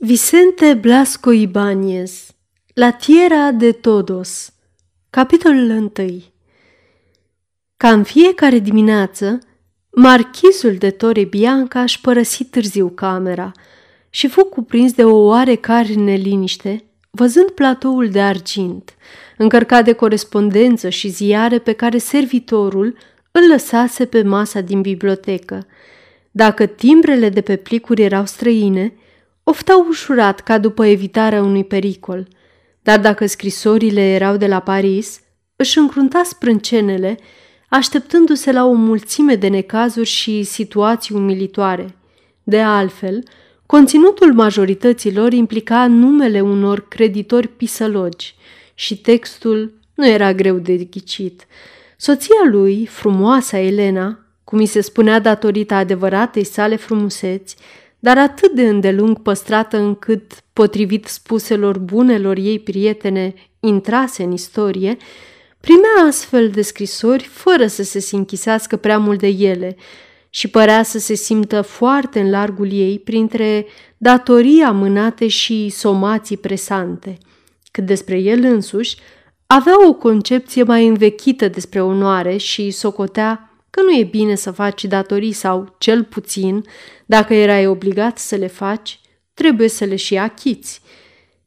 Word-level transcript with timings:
Vicente 0.00 0.74
Blasco 0.74 1.32
Ibáñez 1.32 2.30
La 2.74 2.92
Tierra 2.92 3.50
de 3.50 3.72
Todos 3.72 4.52
Capitolul 5.10 5.70
1 5.70 5.92
Ca 7.76 7.90
în 7.92 8.02
fiecare 8.02 8.58
dimineață, 8.58 9.38
marchizul 9.90 10.74
de 10.74 10.90
Torre 10.90 11.24
Bianca 11.24 11.82
își 11.82 12.00
părăsi 12.00 12.44
târziu 12.44 12.88
camera 12.88 13.52
și 14.10 14.28
fu 14.28 14.44
cuprins 14.44 14.92
de 14.92 15.04
o 15.04 15.16
oarecare 15.16 15.94
neliniște, 15.94 16.84
văzând 17.10 17.50
platoul 17.50 18.08
de 18.08 18.20
argint, 18.20 18.94
încărcat 19.36 19.84
de 19.84 19.92
corespondență 19.92 20.88
și 20.88 21.08
ziare 21.08 21.58
pe 21.58 21.72
care 21.72 21.98
servitorul 21.98 22.96
îl 23.30 23.48
lăsase 23.48 24.04
pe 24.06 24.22
masa 24.22 24.60
din 24.60 24.80
bibliotecă. 24.80 25.66
Dacă 26.30 26.66
timbrele 26.66 27.28
de 27.28 27.40
pe 27.40 27.56
plicuri 27.56 28.02
erau 28.02 28.26
străine, 28.26 28.92
oftau 29.48 29.86
ușurat 29.88 30.40
ca 30.40 30.58
după 30.58 30.86
evitarea 30.86 31.42
unui 31.42 31.64
pericol, 31.64 32.28
dar 32.82 33.00
dacă 33.00 33.26
scrisorile 33.26 34.00
erau 34.00 34.36
de 34.36 34.46
la 34.46 34.60
Paris, 34.60 35.20
își 35.56 35.78
încrunta 35.78 36.22
sprâncenele, 36.24 37.18
așteptându-se 37.68 38.52
la 38.52 38.64
o 38.64 38.72
mulțime 38.72 39.34
de 39.34 39.48
necazuri 39.48 40.08
și 40.08 40.42
situații 40.42 41.14
umilitoare. 41.14 41.96
De 42.42 42.60
altfel, 42.60 43.22
conținutul 43.66 44.34
majorității 44.34 45.14
lor 45.14 45.32
implica 45.32 45.86
numele 45.86 46.40
unor 46.40 46.88
creditori 46.88 47.48
pisălogi 47.48 48.34
și 48.74 49.00
textul 49.00 49.72
nu 49.94 50.08
era 50.08 50.32
greu 50.32 50.58
de 50.58 50.76
ghicit. 50.76 51.46
Soția 51.96 52.42
lui, 52.50 52.86
frumoasa 52.86 53.58
Elena, 53.58 54.18
cum 54.44 54.58
îi 54.58 54.66
se 54.66 54.80
spunea 54.80 55.18
datorită 55.18 55.74
adevăratei 55.74 56.44
sale 56.44 56.76
frumuseți, 56.76 57.56
dar 57.98 58.18
atât 58.18 58.52
de 58.52 58.68
îndelung 58.68 59.22
păstrată 59.22 59.76
încât, 59.76 60.32
potrivit 60.52 61.06
spuselor 61.06 61.78
bunelor 61.78 62.36
ei 62.36 62.58
prietene, 62.58 63.34
intrase 63.60 64.22
în 64.22 64.32
istorie, 64.32 64.96
primea 65.60 66.06
astfel 66.08 66.48
de 66.48 66.62
scrisori 66.62 67.24
fără 67.24 67.66
să 67.66 67.82
se 67.82 68.16
închisească 68.16 68.76
prea 68.76 68.98
mult 68.98 69.18
de 69.18 69.26
ele 69.26 69.76
și 70.30 70.48
părea 70.48 70.82
să 70.82 70.98
se 70.98 71.14
simtă 71.14 71.60
foarte 71.60 72.20
în 72.20 72.30
largul 72.30 72.72
ei 72.72 72.98
printre 72.98 73.66
datorii 73.96 74.62
amânate 74.62 75.28
și 75.28 75.68
somații 75.68 76.36
presante. 76.36 77.18
Cât 77.70 77.86
despre 77.86 78.18
el 78.18 78.44
însuși, 78.44 78.96
avea 79.46 79.88
o 79.88 79.92
concepție 79.92 80.62
mai 80.62 80.86
învechită 80.86 81.48
despre 81.48 81.82
onoare 81.82 82.36
și 82.36 82.70
socotea 82.70 83.47
că 83.70 83.82
nu 83.82 83.96
e 83.96 84.04
bine 84.04 84.34
să 84.34 84.50
faci 84.50 84.84
datorii 84.84 85.32
sau, 85.32 85.74
cel 85.78 86.04
puțin, 86.04 86.64
dacă 87.06 87.34
erai 87.34 87.66
obligat 87.66 88.18
să 88.18 88.36
le 88.36 88.46
faci, 88.46 89.00
trebuie 89.34 89.68
să 89.68 89.84
le 89.84 89.96
și 89.96 90.16
achiți. 90.16 90.80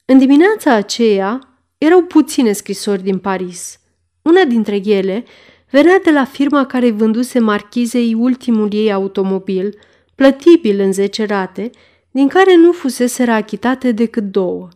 În 0.05 0.17
dimineața 0.17 0.73
aceea 0.73 1.39
erau 1.77 2.01
puține 2.01 2.51
scrisori 2.51 3.03
din 3.03 3.17
Paris. 3.17 3.79
Una 4.21 4.43
dintre 4.43 4.81
ele 4.83 5.23
venea 5.69 5.99
de 6.03 6.11
la 6.11 6.25
firma 6.25 6.65
care 6.65 6.91
vânduse 6.91 7.39
marchizei 7.39 8.13
ultimul 8.13 8.73
ei 8.73 8.91
automobil, 8.91 9.77
plătibil 10.15 10.79
în 10.79 10.93
zece 10.93 11.25
rate, 11.25 11.69
din 12.11 12.27
care 12.27 12.55
nu 12.55 12.71
fusese 12.71 13.23
achitate 13.23 13.91
decât 13.91 14.23
două. 14.23 14.67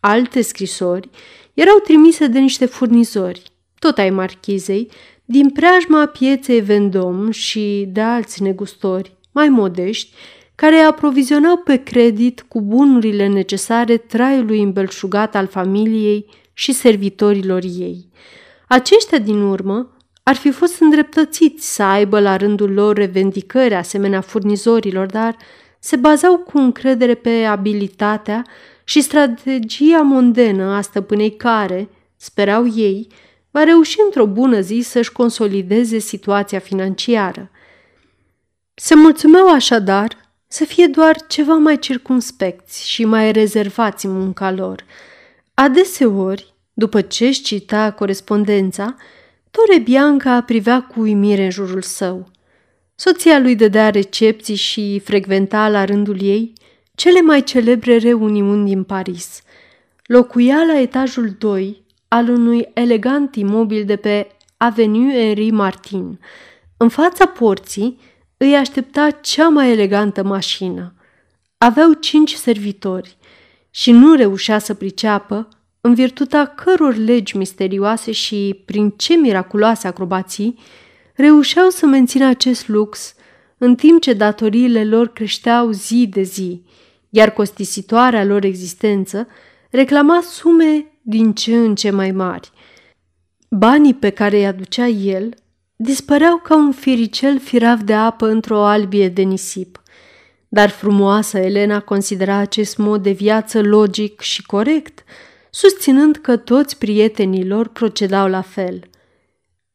Alte 0.00 0.40
scrisori 0.40 1.10
erau 1.54 1.78
trimise 1.78 2.26
de 2.26 2.38
niște 2.38 2.66
furnizori, 2.66 3.42
tot 3.78 3.98
ai 3.98 4.10
marchizei, 4.10 4.90
din 5.28 5.50
preajma 5.50 6.06
pieței 6.06 6.60
Vendom 6.60 7.30
și 7.30 7.88
de 7.88 8.00
alți 8.00 8.42
negustori 8.42 9.16
mai 9.32 9.48
modești, 9.48 10.14
care 10.54 10.76
aprovizionau 10.76 11.56
pe 11.56 11.76
credit 11.76 12.44
cu 12.48 12.60
bunurile 12.60 13.26
necesare 13.26 13.96
traiului 13.96 14.62
îmbelșugat 14.62 15.34
al 15.34 15.46
familiei 15.46 16.26
și 16.52 16.72
servitorilor 16.72 17.62
ei. 17.62 18.08
Aceștia 18.68 19.18
din 19.18 19.40
urmă 19.40 19.96
ar 20.22 20.34
fi 20.34 20.50
fost 20.50 20.80
îndreptățiți 20.80 21.74
să 21.74 21.82
aibă 21.82 22.20
la 22.20 22.36
rândul 22.36 22.72
lor 22.72 22.96
revendicări 22.96 23.74
asemenea 23.74 24.20
furnizorilor, 24.20 25.06
dar 25.06 25.36
se 25.78 25.96
bazau 25.96 26.36
cu 26.36 26.58
încredere 26.58 27.14
pe 27.14 27.44
abilitatea 27.44 28.46
și 28.84 29.00
strategia 29.00 30.00
mondenă 30.00 30.64
a 30.64 30.80
stăpânei 30.80 31.36
care, 31.36 31.88
sperau 32.16 32.66
ei, 32.76 33.08
va 33.56 33.62
reuși 33.62 33.96
într-o 34.04 34.26
bună 34.26 34.60
zi 34.60 34.80
să-și 34.80 35.12
consolideze 35.12 35.98
situația 35.98 36.58
financiară. 36.58 37.50
Se 38.74 38.94
mulțumeau 38.94 39.52
așadar 39.52 40.16
să 40.46 40.64
fie 40.64 40.86
doar 40.86 41.26
ceva 41.26 41.54
mai 41.54 41.78
circumspecți 41.78 42.88
și 42.88 43.04
mai 43.04 43.32
rezervați 43.32 44.06
în 44.06 44.18
munca 44.18 44.50
lor. 44.50 44.84
Adeseori, 45.54 46.54
după 46.72 47.00
ce 47.00 47.26
își 47.26 47.42
cita 47.42 47.92
corespondența, 47.92 48.96
Tore 49.50 49.78
Bianca 49.78 50.40
privea 50.40 50.82
cu 50.82 51.00
uimire 51.00 51.44
în 51.44 51.50
jurul 51.50 51.82
său. 51.82 52.30
Soția 52.94 53.38
lui 53.38 53.54
dădea 53.54 53.90
recepții 53.90 54.54
și 54.54 55.00
frecventa 55.04 55.68
la 55.68 55.84
rândul 55.84 56.22
ei 56.22 56.52
cele 56.94 57.20
mai 57.20 57.42
celebre 57.42 57.96
reuniuni 57.96 58.66
din 58.66 58.82
Paris. 58.82 59.42
Locuia 60.06 60.62
la 60.66 60.80
etajul 60.80 61.36
2 61.38 61.84
al 62.08 62.28
unui 62.28 62.68
elegant 62.74 63.36
imobil 63.36 63.84
de 63.84 63.96
pe 63.96 64.26
Avenue 64.56 65.12
Henri 65.12 65.50
Martin. 65.50 66.20
În 66.76 66.88
fața 66.88 67.26
porții 67.26 67.98
îi 68.36 68.54
aștepta 68.54 69.10
cea 69.10 69.48
mai 69.48 69.70
elegantă 69.70 70.22
mașină. 70.22 70.94
Aveau 71.58 71.92
cinci 71.92 72.34
servitori 72.34 73.16
și 73.70 73.90
nu 73.90 74.14
reușea 74.14 74.58
să 74.58 74.74
priceapă 74.74 75.48
în 75.80 75.94
virtutea 75.94 76.46
căror 76.46 76.96
legi 76.96 77.36
misterioase 77.36 78.12
și 78.12 78.62
prin 78.64 78.90
ce 78.90 79.14
miraculoase 79.14 79.86
acrobații 79.86 80.58
reușeau 81.14 81.68
să 81.68 81.86
mențină 81.86 82.26
acest 82.26 82.68
lux 82.68 83.14
în 83.58 83.74
timp 83.74 84.00
ce 84.00 84.12
datoriile 84.12 84.84
lor 84.84 85.08
creșteau 85.08 85.70
zi 85.70 86.06
de 86.10 86.22
zi, 86.22 86.62
iar 87.10 87.30
costisitoarea 87.30 88.24
lor 88.24 88.44
existență 88.44 89.26
reclama 89.70 90.20
sume 90.20 90.86
din 91.08 91.32
ce 91.32 91.56
în 91.56 91.74
ce 91.74 91.90
mai 91.90 92.10
mari. 92.10 92.50
Banii 93.50 93.94
pe 93.94 94.10
care 94.10 94.36
îi 94.36 94.46
aducea 94.46 94.86
el 94.86 95.34
dispăreau 95.76 96.36
ca 96.36 96.56
un 96.56 96.72
firicel 96.72 97.38
firav 97.38 97.80
de 97.80 97.94
apă 97.94 98.26
într-o 98.26 98.64
albie 98.64 99.08
de 99.08 99.22
nisip. 99.22 99.82
Dar 100.48 100.68
frumoasa 100.68 101.40
Elena 101.40 101.80
considera 101.80 102.36
acest 102.36 102.76
mod 102.76 103.02
de 103.02 103.10
viață 103.10 103.62
logic 103.62 104.20
și 104.20 104.46
corect, 104.46 105.04
susținând 105.50 106.16
că 106.16 106.36
toți 106.36 106.78
prietenii 106.78 107.46
lor 107.46 107.68
procedau 107.68 108.28
la 108.28 108.42
fel. 108.42 108.80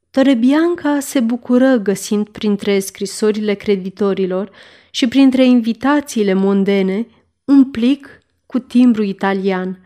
Torebianca 0.10 1.00
se 1.00 1.20
bucură 1.20 1.76
găsind 1.76 2.28
printre 2.28 2.80
scrisorile 2.80 3.54
creditorilor 3.54 4.52
și 4.90 5.08
printre 5.08 5.46
invitațiile 5.46 6.34
mondene 6.34 7.08
un 7.46 7.66
plic 7.66 8.22
cu 8.46 8.60
timbru 8.60 9.04
italian– 9.04 9.78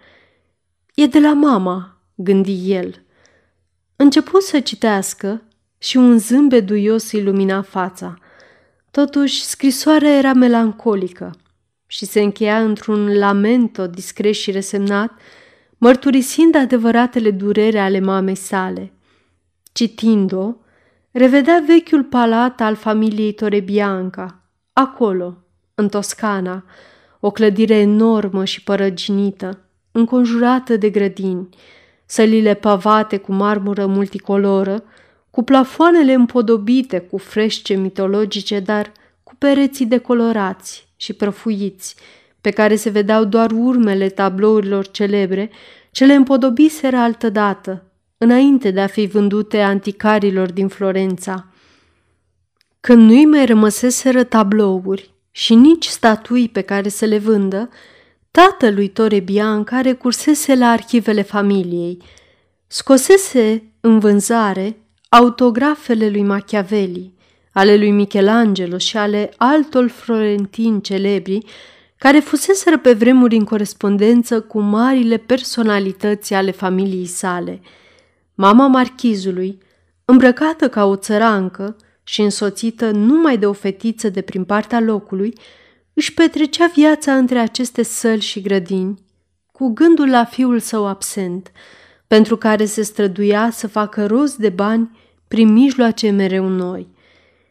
E 0.95 1.05
de 1.07 1.19
la 1.19 1.33
mama, 1.33 1.97
gândi 2.15 2.71
el. 2.71 3.03
Început 3.95 4.41
să 4.41 4.59
citească 4.59 5.41
și 5.77 5.97
un 5.97 6.17
zâmbet 6.17 6.65
duios 6.65 7.11
îi 7.11 7.23
lumina 7.23 7.61
fața. 7.61 8.13
Totuși, 8.91 9.43
scrisoarea 9.43 10.17
era 10.17 10.33
melancolică 10.33 11.35
și 11.87 12.05
se 12.05 12.21
încheia 12.21 12.61
într-un 12.61 13.17
lamento 13.17 13.87
discret 13.87 14.33
și 14.33 14.51
resemnat, 14.51 15.11
mărturisind 15.77 16.55
adevăratele 16.55 17.31
durere 17.31 17.79
ale 17.79 17.99
mamei 17.99 18.35
sale. 18.35 18.93
Citind-o, 19.71 20.53
revedea 21.11 21.63
vechiul 21.67 22.03
palat 22.03 22.61
al 22.61 22.75
familiei 22.75 23.33
Torebianca, 23.33 24.43
acolo, 24.73 25.37
în 25.73 25.89
Toscana, 25.89 26.65
o 27.19 27.31
clădire 27.31 27.75
enormă 27.75 28.45
și 28.45 28.63
părăginită, 28.63 29.64
înconjurată 29.95 30.77
de 30.77 30.89
grădini, 30.89 31.49
sălile 32.05 32.53
pavate 32.53 33.17
cu 33.17 33.33
marmură 33.33 33.85
multicoloră, 33.85 34.83
cu 35.29 35.43
plafoanele 35.43 36.13
împodobite 36.13 36.99
cu 36.99 37.17
frește 37.17 37.73
mitologice, 37.73 38.59
dar 38.59 38.91
cu 39.23 39.33
pereții 39.37 39.85
decolorați 39.85 40.87
și 40.95 41.13
prăfuiți, 41.13 41.95
pe 42.41 42.49
care 42.49 42.75
se 42.75 42.89
vedeau 42.89 43.23
doar 43.23 43.51
urmele 43.51 44.09
tablourilor 44.09 44.87
celebre 44.87 45.49
ce 45.91 46.05
le 46.05 46.13
împodobiseră 46.13 46.97
altădată, 46.97 47.83
înainte 48.17 48.71
de 48.71 48.81
a 48.81 48.87
fi 48.87 49.05
vândute 49.05 49.61
anticarilor 49.61 50.51
din 50.51 50.67
Florența. 50.67 51.47
Când 52.79 53.09
nu-i 53.09 53.25
mai 53.25 53.45
rămăseseră 53.45 54.23
tablouri 54.23 55.13
și 55.31 55.53
nici 55.53 55.85
statui 55.85 56.49
pe 56.49 56.61
care 56.61 56.89
să 56.89 57.05
le 57.05 57.17
vândă, 57.17 57.69
Tatălui 58.35 58.87
Tore 58.87 59.19
Bianca 59.19 59.81
recursese 59.81 60.55
la 60.55 60.69
arhivele 60.69 61.21
familiei, 61.21 62.01
scosese 62.67 63.63
în 63.79 63.99
vânzare 63.99 64.77
autografele 65.09 66.09
lui 66.09 66.23
Machiavelli, 66.23 67.13
ale 67.51 67.77
lui 67.77 67.91
Michelangelo 67.91 68.77
și 68.77 68.97
ale 68.97 69.33
altor 69.37 69.87
florentini 69.87 70.81
celebri 70.81 71.45
care 71.97 72.19
fuseseră 72.19 72.77
pe 72.77 72.93
vremuri 72.93 73.35
în 73.35 73.43
corespondență 73.43 74.41
cu 74.41 74.59
marile 74.59 75.17
personalități 75.17 76.33
ale 76.33 76.51
familiei 76.51 77.05
sale. 77.05 77.61
Mama 78.33 78.67
marchizului, 78.67 79.57
îmbrăcată 80.05 80.69
ca 80.69 80.85
o 80.85 80.95
țărancă 80.95 81.75
și 82.03 82.21
însoțită 82.21 82.91
numai 82.91 83.37
de 83.37 83.45
o 83.45 83.53
fetiță 83.53 84.09
de 84.09 84.21
prin 84.21 84.43
partea 84.43 84.79
locului, 84.79 85.33
își 85.95 86.13
petrecea 86.13 86.71
viața 86.75 87.15
între 87.17 87.39
aceste 87.39 87.83
săli 87.83 88.21
și 88.21 88.41
grădini, 88.41 89.03
cu 89.51 89.67
gândul 89.67 90.09
la 90.09 90.25
fiul 90.25 90.59
său 90.59 90.87
absent, 90.87 91.51
pentru 92.07 92.37
care 92.37 92.65
se 92.65 92.81
străduia 92.81 93.49
să 93.49 93.67
facă 93.67 94.05
rost 94.05 94.37
de 94.37 94.49
bani 94.49 94.99
prin 95.27 95.53
mijloace 95.53 96.09
mereu 96.09 96.47
noi. 96.47 96.87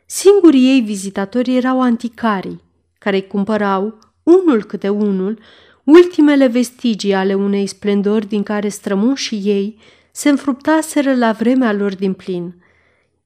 Singurii 0.07 0.69
ei 0.69 0.81
vizitatori 0.81 1.57
erau 1.57 1.81
anticarii, 1.81 2.61
care 2.99 3.17
îi 3.17 3.27
cumpărau, 3.27 3.99
unul 4.23 4.65
câte 4.65 4.89
unul, 4.89 5.39
ultimele 5.85 6.47
vestigii 6.47 7.15
ale 7.15 7.35
unei 7.35 7.67
splendori 7.67 8.27
din 8.27 8.43
care 8.43 8.69
strămoșii 8.69 9.43
ei 9.45 9.79
se 10.13 10.29
înfruptaseră 10.29 11.15
la 11.15 11.33
vremea 11.33 11.73
lor 11.73 11.95
din 11.95 12.13
plin. 12.13 12.63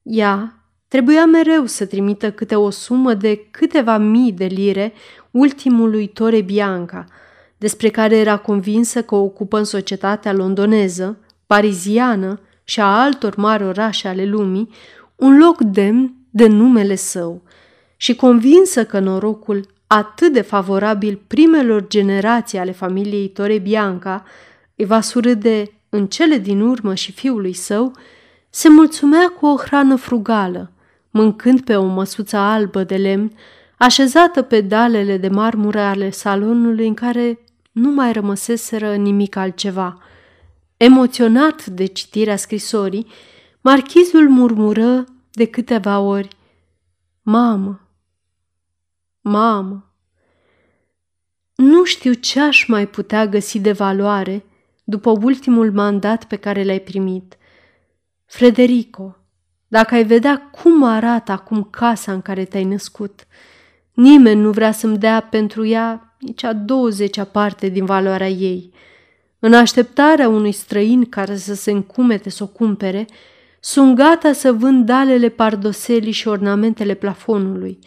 Ea 0.03 0.58
trebuia 0.89 1.27
mereu 1.27 1.67
să 1.67 1.87
trimită 1.87 2.31
câte 2.33 2.55
o 2.55 2.71
sumă 2.71 3.15
de 3.15 3.47
câteva 3.51 3.99
mii 3.99 4.33
de 4.33 4.45
lire 4.45 4.93
ultimului 5.31 6.07
Tore 6.07 6.41
Bianca, 6.41 7.05
despre 7.57 7.89
care 7.89 8.17
era 8.17 8.37
convinsă 8.37 9.03
că 9.03 9.15
o 9.15 9.19
ocupă 9.19 9.59
în 9.59 9.65
societatea 9.65 10.33
londoneză, 10.33 11.19
pariziană 11.47 12.41
și 12.65 12.81
a 12.81 13.01
altor 13.03 13.37
mari 13.37 13.65
orașe 13.65 14.09
ale 14.09 14.25
lumii 14.25 14.69
un 15.17 15.39
loc 15.39 15.61
demn 15.61 16.15
de 16.31 16.47
numele 16.47 16.95
său 16.95 17.43
și 17.97 18.17
convinsă 18.17 18.85
că 18.85 18.99
norocul 18.99 19.67
atât 19.87 20.33
de 20.33 20.41
favorabil 20.41 21.21
primelor 21.27 21.87
generații 21.87 22.59
ale 22.59 22.73
familiei 22.73 23.29
Tore 23.29 23.59
Bianca 23.59 24.25
îi 24.77 24.85
va 24.85 25.01
surâde 25.01 25.65
în 25.89 26.07
cele 26.07 26.39
din 26.39 26.61
urmă 26.61 26.95
și 26.95 27.13
fiului 27.13 27.53
său, 27.53 27.93
se 28.51 28.69
mulțumea 28.69 29.29
cu 29.29 29.47
o 29.47 29.57
hrană 29.57 29.97
frugală, 29.97 30.73
mâncând 31.19 31.61
pe 31.65 31.77
o 31.77 31.85
măsuță 31.85 32.37
albă 32.37 32.85
de 32.85 32.97
lemn, 32.97 33.33
așezată 33.77 34.43
pe 34.43 34.61
dalele 34.61 35.17
de 35.17 35.29
marmură 35.29 35.81
ale 35.81 36.11
salonului 36.11 36.87
în 36.87 36.95
care 36.95 37.39
nu 37.73 37.91
mai 37.91 38.13
rămăseseră 38.13 38.95
nimic 38.95 39.37
altceva. 39.37 40.03
Emoționat 40.77 41.67
de 41.67 41.85
citirea 41.85 42.37
scrisorii, 42.37 43.07
marchizul 43.61 44.29
murmură 44.29 45.05
de 45.31 45.47
câteva 45.47 46.01
ori, 46.01 46.37
Mamă, 47.23 47.89
mamă, 49.21 49.93
nu 51.55 51.85
știu 51.85 52.13
ce 52.13 52.41
aș 52.41 52.67
mai 52.67 52.87
putea 52.87 53.27
găsi 53.27 53.59
de 53.59 53.73
valoare 53.73 54.45
după 54.85 55.11
ultimul 55.11 55.73
mandat 55.73 56.25
pe 56.25 56.37
care 56.37 56.65
l-ai 56.65 56.81
primit. 56.81 57.37
Frederico, 58.25 59.18
dacă 59.69 59.95
ai 59.95 60.05
vedea 60.05 60.51
cum 60.51 60.83
arată 60.83 61.33
acum 61.33 61.63
casa 61.71 62.13
în 62.13 62.23
care 62.23 62.45
te-ai 62.45 62.65
născut, 62.65 63.27
nimeni 63.93 64.41
nu 64.41 64.51
vrea 64.51 64.73
să-mi 64.73 64.99
dea 64.99 65.21
pentru 65.21 65.67
ea 65.67 66.17
nici 66.19 66.43
a 66.43 66.53
douăzecea 66.53 67.25
parte 67.25 67.69
din 67.69 67.85
valoarea 67.85 68.29
ei. 68.29 68.73
În 69.39 69.55
așteptarea 69.55 70.29
unui 70.29 70.53
străin 70.53 71.05
care 71.09 71.37
să 71.37 71.55
se 71.55 71.71
încumete 71.71 72.31
să 72.31 72.43
o 72.43 72.47
cumpere, 72.47 73.07
sunt 73.61 73.95
gata 73.97 74.33
să 74.33 74.53
vând 74.53 74.87
dalele 74.87 75.29
pardoselii 75.29 76.13
și 76.13 76.29
ornamentele 76.29 76.95
plafonului, 76.95 77.79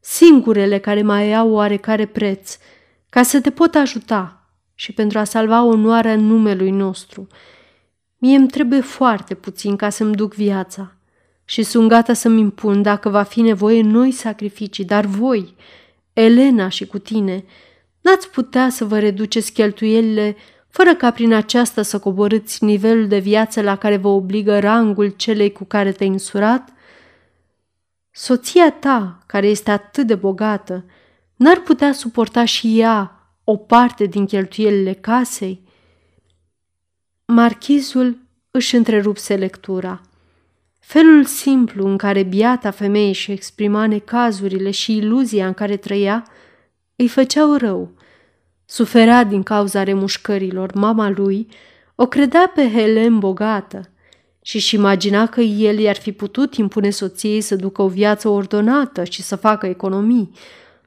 singurele 0.00 0.78
care 0.78 1.02
mai 1.02 1.34
au 1.34 1.50
oarecare 1.50 2.06
preț, 2.06 2.56
ca 3.08 3.22
să 3.22 3.40
te 3.40 3.50
pot 3.50 3.74
ajuta 3.74 4.50
și 4.74 4.92
pentru 4.92 5.18
a 5.18 5.24
salva 5.24 5.62
onoarea 5.62 6.16
numelui 6.16 6.70
nostru. 6.70 7.26
Mie 8.18 8.36
îmi 8.36 8.48
trebuie 8.48 8.80
foarte 8.80 9.34
puțin 9.34 9.76
ca 9.76 9.88
să-mi 9.88 10.14
duc 10.14 10.34
viața 10.34 10.97
și 11.50 11.62
sunt 11.62 11.88
gata 11.88 12.12
să-mi 12.12 12.40
impun 12.40 12.82
dacă 12.82 13.08
va 13.08 13.22
fi 13.22 13.40
nevoie 13.40 13.82
noi 13.82 14.10
sacrificii, 14.10 14.84
dar 14.84 15.04
voi, 15.04 15.54
Elena 16.12 16.68
și 16.68 16.86
cu 16.86 16.98
tine, 16.98 17.44
n-ați 18.00 18.30
putea 18.30 18.68
să 18.68 18.84
vă 18.84 18.98
reduceți 18.98 19.52
cheltuielile 19.52 20.36
fără 20.68 20.94
ca 20.94 21.10
prin 21.10 21.32
aceasta 21.32 21.82
să 21.82 21.98
coborâți 21.98 22.64
nivelul 22.64 23.08
de 23.08 23.18
viață 23.18 23.60
la 23.60 23.76
care 23.76 23.96
vă 23.96 24.08
obligă 24.08 24.58
rangul 24.58 25.08
celei 25.08 25.52
cu 25.52 25.64
care 25.64 25.92
te-ai 25.92 26.08
însurat? 26.08 26.72
Soția 28.10 28.70
ta, 28.70 29.18
care 29.26 29.46
este 29.46 29.70
atât 29.70 30.06
de 30.06 30.14
bogată, 30.14 30.84
n-ar 31.36 31.60
putea 31.60 31.92
suporta 31.92 32.44
și 32.44 32.80
ea 32.80 33.30
o 33.44 33.56
parte 33.56 34.04
din 34.04 34.26
cheltuielile 34.26 34.92
casei? 34.92 35.62
Marchizul 37.24 38.18
își 38.50 38.76
întrerupse 38.76 39.36
lectura. 39.36 40.00
Felul 40.88 41.24
simplu 41.24 41.86
în 41.86 41.96
care 41.96 42.22
biata 42.22 42.70
femeie 42.70 43.08
își 43.08 43.30
exprima 43.30 43.86
necazurile 43.86 44.70
și 44.70 44.96
iluzia 44.96 45.46
în 45.46 45.54
care 45.54 45.76
trăia 45.76 46.26
îi 46.96 47.08
făceau 47.08 47.56
rău– 47.56 47.90
Suferea 48.70 49.24
din 49.24 49.42
cauza 49.42 49.82
remușcărilor. 49.82 50.74
Mama 50.74 51.10
lui 51.10 51.48
o 51.94 52.06
credea 52.06 52.52
pe 52.54 52.70
Helen 52.70 53.18
bogată 53.18 53.90
și 54.42 54.56
își 54.56 54.74
imagina 54.74 55.26
că 55.26 55.40
el 55.40 55.78
i-ar 55.78 55.96
fi 55.96 56.12
putut 56.12 56.54
impune 56.54 56.90
soției 56.90 57.40
să 57.40 57.56
ducă 57.56 57.82
o 57.82 57.88
viață 57.88 58.28
ordonată 58.28 59.04
și 59.04 59.22
să 59.22 59.36
facă 59.36 59.66
economii, 59.66 60.30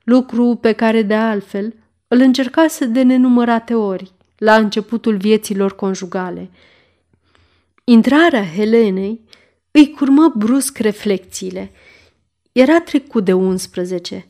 lucru 0.04 0.58
pe 0.62 0.72
care 0.72 1.02
de 1.02 1.14
altfel 1.14 1.74
îl 2.08 2.20
încercase 2.20 2.86
de 2.86 3.02
nenumărate 3.02 3.74
ori 3.74 4.12
la 4.38 4.56
începutul 4.56 5.18
vieților 5.18 5.76
conjugale. 5.76 6.50
Intrarea 7.84 8.46
Helenei 8.56 9.22
îi 9.72 9.92
curmă 9.98 10.34
brusc 10.36 10.78
reflexiile. 10.78 11.72
Era 12.52 12.80
trecut 12.80 13.26
de 13.26 13.34
11 13.34 14.26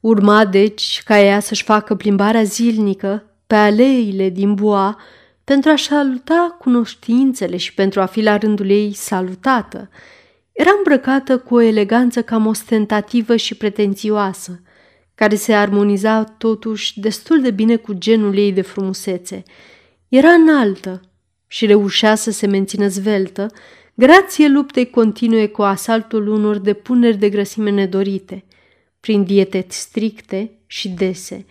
Urma, 0.00 0.44
deci, 0.44 1.02
ca 1.04 1.20
ea 1.20 1.40
să-și 1.40 1.62
facă 1.62 1.94
plimbarea 1.94 2.42
zilnică 2.42 3.24
pe 3.46 3.54
aleile 3.54 4.28
din 4.28 4.54
Boa 4.54 4.98
pentru 5.44 5.70
a 5.70 5.76
saluta 5.76 6.56
cunoștințele 6.58 7.56
și 7.56 7.74
pentru 7.74 8.00
a 8.00 8.06
fi 8.06 8.22
la 8.22 8.36
rândul 8.36 8.70
ei 8.70 8.92
salutată. 8.92 9.88
Era 10.52 10.70
îmbrăcată 10.76 11.38
cu 11.38 11.54
o 11.54 11.60
eleganță 11.60 12.22
cam 12.22 12.46
ostentativă 12.46 13.36
și 13.36 13.54
pretențioasă, 13.54 14.62
care 15.14 15.34
se 15.34 15.54
armoniza 15.54 16.24
totuși 16.24 17.00
destul 17.00 17.40
de 17.40 17.50
bine 17.50 17.76
cu 17.76 17.92
genul 17.92 18.36
ei 18.36 18.52
de 18.52 18.62
frumusețe. 18.62 19.42
Era 20.08 20.30
înaltă 20.30 21.00
și 21.46 21.66
reușea 21.66 22.14
să 22.14 22.30
se 22.30 22.46
mențină 22.46 22.86
zveltă, 22.88 23.50
grație 23.94 24.48
luptei 24.48 24.90
continue 24.90 25.46
cu 25.46 25.62
asaltul 25.62 26.28
unor 26.28 26.58
depuneri 26.58 27.16
de 27.16 27.28
grăsime 27.28 27.70
nedorite– 27.70 28.44
prin 29.04 29.24
diete 29.24 29.66
stricte 29.68 30.50
și 30.66 30.88
dese. 30.88 31.46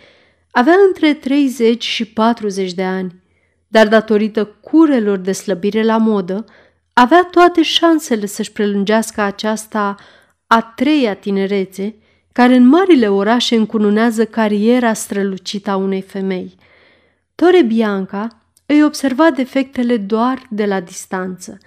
Avea 0.51 0.75
între 0.87 1.13
30 1.13 1.83
și 1.83 2.05
40 2.05 2.73
de 2.73 2.83
ani, 2.83 3.21
dar 3.67 3.87
datorită 3.87 4.45
curelor 4.45 5.17
de 5.17 5.31
slăbire 5.31 5.83
la 5.83 5.97
modă, 5.97 6.45
avea 6.93 7.27
toate 7.31 7.61
șansele 7.61 8.25
să-și 8.25 8.51
prelungească 8.51 9.21
aceasta 9.21 9.95
a 10.47 10.61
treia 10.61 11.13
tinerețe, 11.15 11.95
care 12.31 12.55
în 12.55 12.67
marile 12.67 13.09
orașe 13.09 13.55
încununează 13.55 14.25
cariera 14.25 14.93
strălucită 14.93 15.69
a 15.69 15.75
unei 15.75 16.01
femei. 16.01 16.55
Tore 17.35 17.61
Bianca 17.61 18.27
îi 18.65 18.83
observa 18.83 19.31
defectele 19.31 19.97
doar 19.97 20.47
de 20.49 20.65
la 20.65 20.79
distanță. 20.79 21.57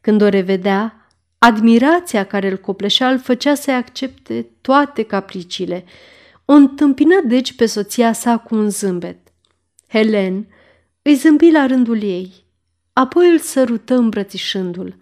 Când 0.00 0.22
o 0.22 0.28
revedea, 0.28 1.00
Admirația 1.42 2.24
care 2.24 2.50
îl 2.50 2.56
copleșea 2.56 3.10
îl 3.10 3.18
făcea 3.18 3.54
să-i 3.54 3.74
accepte 3.74 4.46
toate 4.60 5.02
capriciile. 5.02 5.84
O 6.44 6.52
întâmpină 6.52 7.20
deci 7.24 7.52
pe 7.52 7.66
soția 7.66 8.12
sa 8.12 8.38
cu 8.38 8.54
un 8.54 8.70
zâmbet. 8.70 9.18
Helen 9.88 10.46
îi 11.02 11.14
zâmbi 11.14 11.50
la 11.50 11.66
rândul 11.66 12.02
ei, 12.02 12.32
apoi 12.92 13.30
îl 13.30 13.38
sărută 13.38 13.94
îmbrățișându-l. 13.94 14.96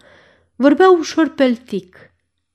Vorbea 0.55 0.89
ușor 0.89 1.27
peltic, 1.27 1.97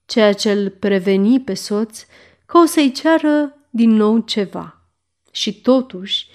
ceea 0.04 0.32
ce 0.32 0.52
îl 0.52 0.70
preveni 0.70 1.40
pe 1.40 1.54
soț 1.54 2.04
că 2.46 2.58
o 2.58 2.64
să-i 2.64 2.92
ceară 2.92 3.58
din 3.70 3.90
nou 3.90 4.18
ceva. 4.18 4.80
Și 5.30 5.60
totuși, 5.60 6.26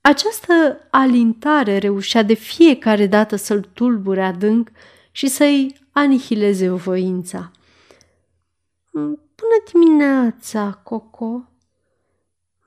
această 0.00 0.86
alintare 0.90 1.78
reușea 1.78 2.22
de 2.22 2.34
fiecare 2.34 3.06
dată 3.06 3.36
să-l 3.36 3.68
tulbure 3.72 4.22
adânc 4.24 4.70
și 5.16 5.28
să-i 5.28 5.76
anihileze 5.92 6.68
voința. 6.68 7.50
Bună 8.92 9.58
dimineața, 9.72 10.80
Coco! 10.82 11.26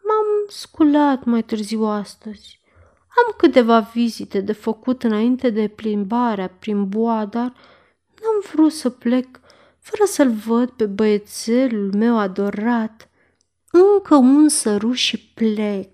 M-am 0.04 0.46
sculat 0.48 1.24
mai 1.24 1.44
târziu 1.44 1.84
astăzi. 1.84 2.62
Am 3.08 3.34
câteva 3.38 3.80
vizite 3.80 4.42
de 4.42 4.52
făcut 4.52 5.04
înainte 5.04 5.50
de 5.50 5.68
plimbarea 5.68 6.50
prin 6.50 6.88
boa, 6.88 7.26
dar 7.26 7.54
n-am 8.22 8.44
vrut 8.54 8.72
să 8.72 8.90
plec 8.90 9.40
fără 9.80 10.04
să-l 10.06 10.32
văd 10.32 10.70
pe 10.70 10.86
băiețelul 10.86 11.94
meu 11.94 12.18
adorat. 12.18 13.10
Încă 13.72 14.16
un 14.16 14.50
săruș 14.50 15.00
și 15.00 15.20
plec. 15.34 15.90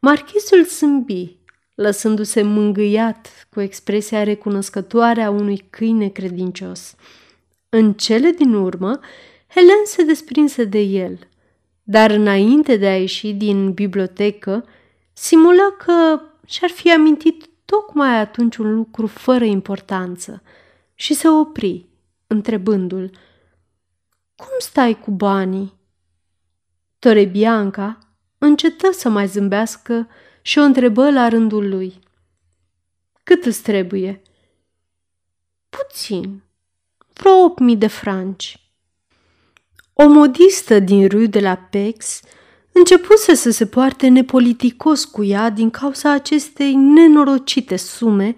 Marchisul 0.00 0.64
zâmbi, 0.64 1.35
lăsându-se 1.76 2.42
mângâiat 2.42 3.46
cu 3.50 3.60
expresia 3.60 4.22
recunoscătoare 4.22 5.22
a 5.22 5.30
unui 5.30 5.66
câine 5.70 6.08
credincios. 6.08 6.94
În 7.68 7.92
cele 7.92 8.30
din 8.30 8.54
urmă, 8.54 9.00
Helen 9.48 9.84
se 9.84 10.02
desprinse 10.02 10.64
de 10.64 10.78
el, 10.78 11.18
dar 11.82 12.10
înainte 12.10 12.76
de 12.76 12.86
a 12.86 12.98
ieși 12.98 13.32
din 13.32 13.72
bibliotecă, 13.72 14.64
simulă 15.12 15.76
că 15.78 16.20
și-ar 16.46 16.70
fi 16.70 16.92
amintit 16.92 17.44
tocmai 17.64 18.18
atunci 18.18 18.56
un 18.56 18.74
lucru 18.74 19.06
fără 19.06 19.44
importanță 19.44 20.42
și 20.94 21.14
se 21.14 21.28
opri, 21.28 21.86
întrebându-l, 22.26 23.10
Cum 24.36 24.54
stai 24.58 25.00
cu 25.00 25.10
banii?" 25.10 25.74
Tore 26.98 27.24
Bianca 27.24 27.98
încetă 28.38 28.90
să 28.92 29.08
mai 29.08 29.26
zâmbească 29.26 30.08
și 30.46 30.58
o 30.58 30.62
întrebă 30.62 31.10
la 31.10 31.28
rândul 31.28 31.68
lui. 31.68 31.98
Cât 33.22 33.44
îți 33.44 33.62
trebuie? 33.62 34.22
Puțin, 35.68 36.42
vreo 37.12 37.32
opt 37.32 37.58
mii 37.58 37.76
de 37.76 37.86
franci. 37.86 38.70
O 39.92 40.08
modistă 40.08 40.78
din 40.78 41.08
râul 41.08 41.28
de 41.28 41.40
la 41.40 41.56
Pex 41.56 42.20
începuse 42.72 43.34
să 43.34 43.50
se 43.50 43.66
poarte 43.66 44.08
nepoliticos 44.08 45.04
cu 45.04 45.24
ea 45.24 45.50
din 45.50 45.70
cauza 45.70 46.10
acestei 46.10 46.74
nenorocite 46.74 47.76
sume 47.76 48.36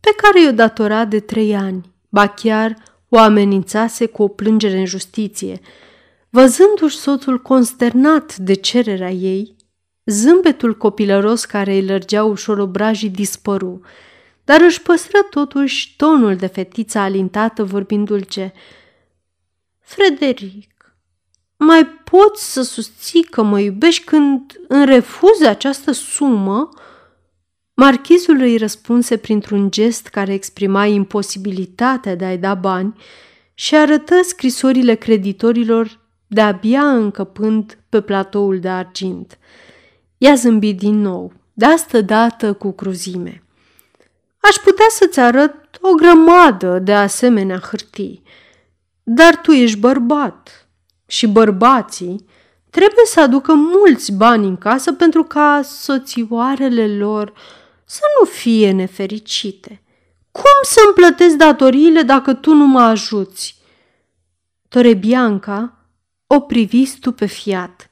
pe 0.00 0.10
care 0.16 0.42
i-o 0.42 0.52
datora 0.52 1.04
de 1.04 1.20
trei 1.20 1.54
ani, 1.54 1.92
ba 2.08 2.26
chiar 2.26 2.74
o 3.08 3.18
amenințase 3.18 4.06
cu 4.06 4.22
o 4.22 4.28
plângere 4.28 4.78
în 4.78 4.86
justiție. 4.86 5.60
Văzându-și 6.30 6.96
soțul 6.96 7.42
consternat 7.42 8.36
de 8.36 8.54
cererea 8.54 9.10
ei, 9.10 9.56
zâmbetul 10.08 10.76
copilăros 10.76 11.44
care 11.44 11.72
îi 11.72 11.86
lărgea 11.86 12.24
ușor 12.24 12.58
obrajii 12.58 13.08
dispăru, 13.08 13.80
dar 14.44 14.60
își 14.60 14.82
păstră 14.82 15.18
totuși 15.30 15.94
tonul 15.96 16.36
de 16.36 16.46
fetiță 16.46 16.98
alintată 16.98 17.64
vorbind 17.64 18.06
dulce. 18.06 18.52
Frederic, 19.80 20.96
mai 21.56 21.86
poți 21.86 22.52
să 22.52 22.62
susții 22.62 23.22
că 23.22 23.42
mă 23.42 23.60
iubești 23.60 24.04
când 24.04 24.60
îmi 24.68 24.84
refuzi 24.84 25.46
această 25.46 25.92
sumă? 25.92 26.68
Marchizul 27.74 28.40
îi 28.40 28.56
răspunse 28.56 29.16
printr-un 29.16 29.70
gest 29.70 30.06
care 30.06 30.32
exprima 30.32 30.86
imposibilitatea 30.86 32.14
de 32.14 32.24
a-i 32.24 32.38
da 32.38 32.54
bani 32.54 32.94
și 33.54 33.74
arătă 33.74 34.14
scrisorile 34.22 34.94
creditorilor 34.94 36.00
de-abia 36.26 36.90
încăpând 36.90 37.78
pe 37.88 38.00
platoul 38.00 38.60
de 38.60 38.68
argint. 38.68 39.38
Ea 40.18 40.34
zâmbi 40.34 40.72
din 40.72 41.00
nou, 41.00 41.32
de 41.52 41.64
asta 41.64 42.00
dată 42.00 42.52
cu 42.52 42.72
cruzime. 42.72 43.42
Aș 44.40 44.56
putea 44.56 44.86
să-ți 44.90 45.20
arăt 45.20 45.78
o 45.80 45.94
grămadă 45.94 46.78
de 46.78 46.94
asemenea 46.94 47.58
hârtii, 47.58 48.22
dar 49.02 49.36
tu 49.36 49.52
ești 49.52 49.78
bărbat 49.78 50.68
și 51.06 51.26
bărbații 51.26 52.26
trebuie 52.70 53.04
să 53.04 53.20
aducă 53.20 53.54
mulți 53.54 54.12
bani 54.12 54.46
în 54.46 54.56
casă 54.56 54.92
pentru 54.92 55.22
ca 55.22 55.60
soțioarele 55.62 56.96
lor 56.96 57.32
să 57.84 58.00
nu 58.18 58.24
fie 58.26 58.70
nefericite. 58.70 59.82
Cum 60.30 60.62
să-mi 60.62 60.94
plătesc 60.94 61.36
datoriile 61.36 62.02
dacă 62.02 62.34
tu 62.34 62.54
nu 62.54 62.66
mă 62.66 62.80
ajuți? 62.80 63.56
Torebianca 64.68 65.72
o 66.26 66.40
privi 66.40 66.84
stupefiat. 66.84 67.87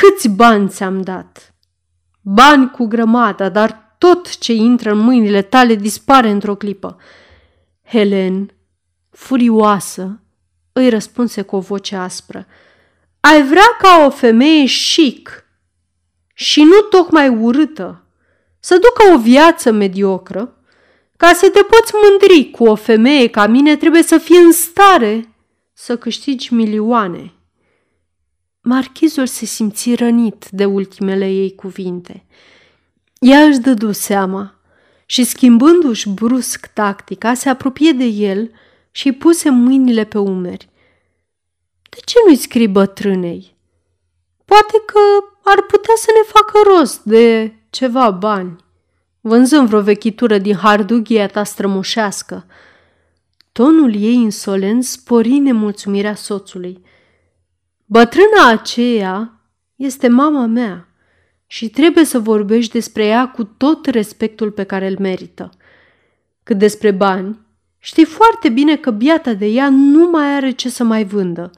Câți 0.00 0.28
bani 0.28 0.68
ți-am 0.68 1.02
dat? 1.02 1.54
Bani 2.20 2.70
cu 2.70 2.86
grămada, 2.86 3.48
dar 3.48 3.96
tot 3.98 4.38
ce 4.38 4.52
intră 4.52 4.90
în 4.90 4.98
mâinile 4.98 5.42
tale 5.42 5.74
dispare 5.74 6.30
într-o 6.30 6.54
clipă. 6.54 6.96
Helen, 7.84 8.54
furioasă, 9.10 10.20
îi 10.72 10.88
răspunse 10.88 11.42
cu 11.42 11.56
o 11.56 11.60
voce 11.60 11.96
aspră. 11.96 12.46
Ai 13.20 13.46
vrea 13.46 13.76
ca 13.78 14.04
o 14.06 14.10
femeie 14.10 14.64
chic 14.94 15.44
și 16.34 16.62
nu 16.62 16.80
tocmai 16.80 17.28
urâtă 17.28 18.04
să 18.60 18.74
ducă 18.74 19.14
o 19.14 19.18
viață 19.18 19.70
mediocră? 19.70 20.56
Ca 21.16 21.32
să 21.32 21.50
te 21.50 21.62
poți 21.62 21.92
mândri 22.02 22.50
cu 22.50 22.64
o 22.64 22.74
femeie 22.74 23.28
ca 23.28 23.46
mine 23.46 23.76
trebuie 23.76 24.02
să 24.02 24.18
fii 24.18 24.38
în 24.38 24.52
stare 24.52 25.34
să 25.72 25.96
câștigi 25.96 26.54
milioane. 26.54 27.33
Marchizul 28.66 29.26
se 29.26 29.44
simți 29.44 29.94
rănit 29.94 30.48
de 30.50 30.64
ultimele 30.64 31.28
ei 31.30 31.54
cuvinte. 31.54 32.24
Ea 33.18 33.40
își 33.40 33.58
dădu 33.58 33.92
seama 33.92 34.54
și 35.06 35.24
schimbându-și 35.24 36.08
brusc 36.08 36.66
tactica, 36.66 37.34
se 37.34 37.48
apropie 37.48 37.92
de 37.92 38.04
el 38.04 38.50
și 38.90 39.12
puse 39.12 39.50
mâinile 39.50 40.04
pe 40.04 40.18
umeri. 40.18 40.68
De 41.90 41.96
ce 42.04 42.14
nu-i 42.26 42.36
scrii 42.36 42.68
bătrânei? 42.68 43.56
Poate 44.44 44.82
că 44.86 44.98
ar 45.42 45.62
putea 45.62 45.94
să 45.96 46.10
ne 46.14 46.32
facă 46.32 46.58
rost 46.76 47.02
de 47.02 47.54
ceva 47.70 48.10
bani, 48.10 48.56
vânzând 49.20 49.68
vreo 49.68 49.80
vechitură 49.80 50.38
din 50.38 50.54
hardughia 50.54 51.26
ta 51.26 51.44
strămoșească. 51.44 52.46
Tonul 53.52 53.94
ei 53.94 54.14
insolent 54.14 54.84
spori 54.84 55.38
nemulțumirea 55.38 56.14
soțului. 56.14 56.83
Bătrâna 57.84 58.48
aceea 58.48 59.40
este 59.76 60.08
mama 60.08 60.46
mea 60.46 60.88
și 61.46 61.68
trebuie 61.68 62.04
să 62.04 62.18
vorbești 62.18 62.72
despre 62.72 63.04
ea 63.04 63.28
cu 63.28 63.44
tot 63.44 63.86
respectul 63.86 64.50
pe 64.50 64.64
care 64.64 64.86
îl 64.86 64.96
merită. 64.98 65.50
Cât 66.42 66.58
despre 66.58 66.90
bani, 66.90 67.40
știi 67.78 68.04
foarte 68.04 68.48
bine 68.48 68.76
că 68.76 68.90
biata 68.90 69.32
de 69.32 69.46
ea 69.46 69.68
nu 69.68 70.10
mai 70.10 70.34
are 70.34 70.50
ce 70.50 70.68
să 70.68 70.84
mai 70.84 71.04
vândă. 71.04 71.50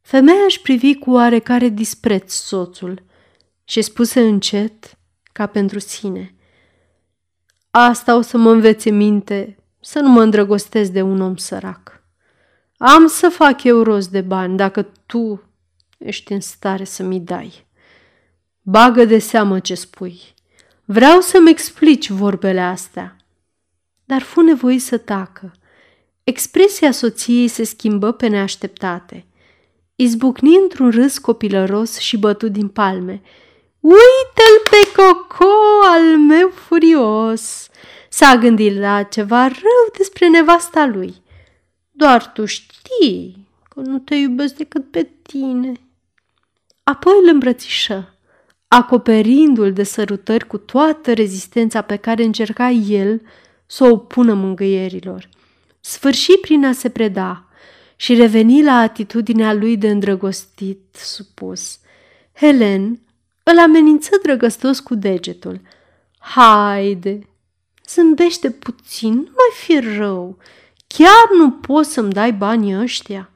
Femeia 0.00 0.44
își 0.44 0.60
privi 0.60 0.94
cu 0.94 1.10
oarecare 1.10 1.68
dispreț 1.68 2.32
soțul 2.32 3.02
și 3.64 3.82
spuse 3.82 4.20
încet, 4.20 4.98
ca 5.32 5.46
pentru 5.46 5.78
sine. 5.78 6.34
Asta 7.70 8.16
o 8.16 8.20
să 8.20 8.36
mă 8.36 8.50
învețe 8.50 8.90
minte 8.90 9.58
să 9.80 9.98
nu 9.98 10.08
mă 10.08 10.22
îndrăgostesc 10.22 10.90
de 10.90 11.02
un 11.02 11.20
om 11.20 11.36
sărac. 11.36 11.93
Am 12.86 13.06
să 13.06 13.28
fac 13.28 13.62
eu 13.62 13.82
rost 13.82 14.10
de 14.10 14.20
bani 14.20 14.56
dacă 14.56 14.88
tu 15.06 15.42
ești 15.98 16.32
în 16.32 16.40
stare 16.40 16.84
să 16.84 17.02
mi 17.02 17.20
dai. 17.20 17.66
Bagă 18.62 19.04
de 19.04 19.18
seamă 19.18 19.60
ce 19.60 19.74
spui. 19.74 20.20
Vreau 20.84 21.20
să-mi 21.20 21.50
explici 21.50 22.10
vorbele 22.10 22.60
astea. 22.60 23.16
Dar 24.04 24.22
fu 24.22 24.40
nevoie 24.40 24.78
să 24.78 24.96
tacă. 24.96 25.52
Expresia 26.24 26.90
soției 26.90 27.48
se 27.48 27.64
schimbă 27.64 28.12
pe 28.12 28.26
neașteptate– 28.26 29.24
izbucni 29.96 30.56
într-un 30.56 30.90
râs 30.90 31.18
copilăros 31.18 31.98
și 31.98 32.16
bătut 32.16 32.52
din 32.52 32.68
palme. 32.68 33.22
Uite-l 33.80 34.62
pe 34.70 35.02
Coco 35.02 35.50
al 35.84 36.18
meu 36.18 36.48
furios! 36.48 37.68
S-a 38.08 38.36
gândit 38.36 38.78
la 38.78 39.02
ceva 39.02 39.46
rău 39.46 39.96
despre 39.96 40.28
nevasta 40.28 40.86
lui. 40.86 41.22
Doar 41.96 42.32
tu 42.32 42.44
știi 42.44 43.46
că 43.68 43.80
nu 43.80 43.98
te 43.98 44.14
iubesc 44.14 44.56
decât 44.56 44.90
pe 44.90 45.08
tine. 45.22 45.72
Apoi 46.82 47.12
îl 47.22 47.28
îmbrățișă, 47.32 48.14
acoperindu-l 48.68 49.72
de 49.72 49.82
sărutări 49.82 50.46
cu 50.46 50.58
toată 50.58 51.12
rezistența 51.12 51.80
pe 51.80 51.96
care 51.96 52.24
încerca 52.24 52.70
el 52.70 53.22
să 53.66 53.84
o 53.84 53.96
pună 53.96 54.34
mângâierilor. 54.34 55.28
Sfârși 55.80 56.32
prin 56.32 56.64
a 56.64 56.72
se 56.72 56.90
preda, 56.90 57.48
și 57.96 58.14
reveni 58.14 58.62
la 58.62 58.72
atitudinea 58.72 59.52
lui 59.52 59.76
de 59.76 59.90
îndrăgostit 59.90 60.96
supus. 60.96 61.78
Helen 62.32 63.00
îl 63.42 63.58
amenință 63.58 64.10
drăgăstos 64.22 64.80
cu 64.80 64.94
degetul. 64.94 65.60
Haide, 66.18 67.18
zâmbește 67.88 68.50
puțin, 68.50 69.12
nu 69.12 69.30
mai 69.30 69.52
fi 69.64 69.96
rău. 69.96 70.38
Chiar 70.96 71.28
nu 71.38 71.50
poți 71.50 71.92
să-mi 71.92 72.12
dai 72.12 72.32
banii 72.32 72.76
ăștia? 72.76 73.30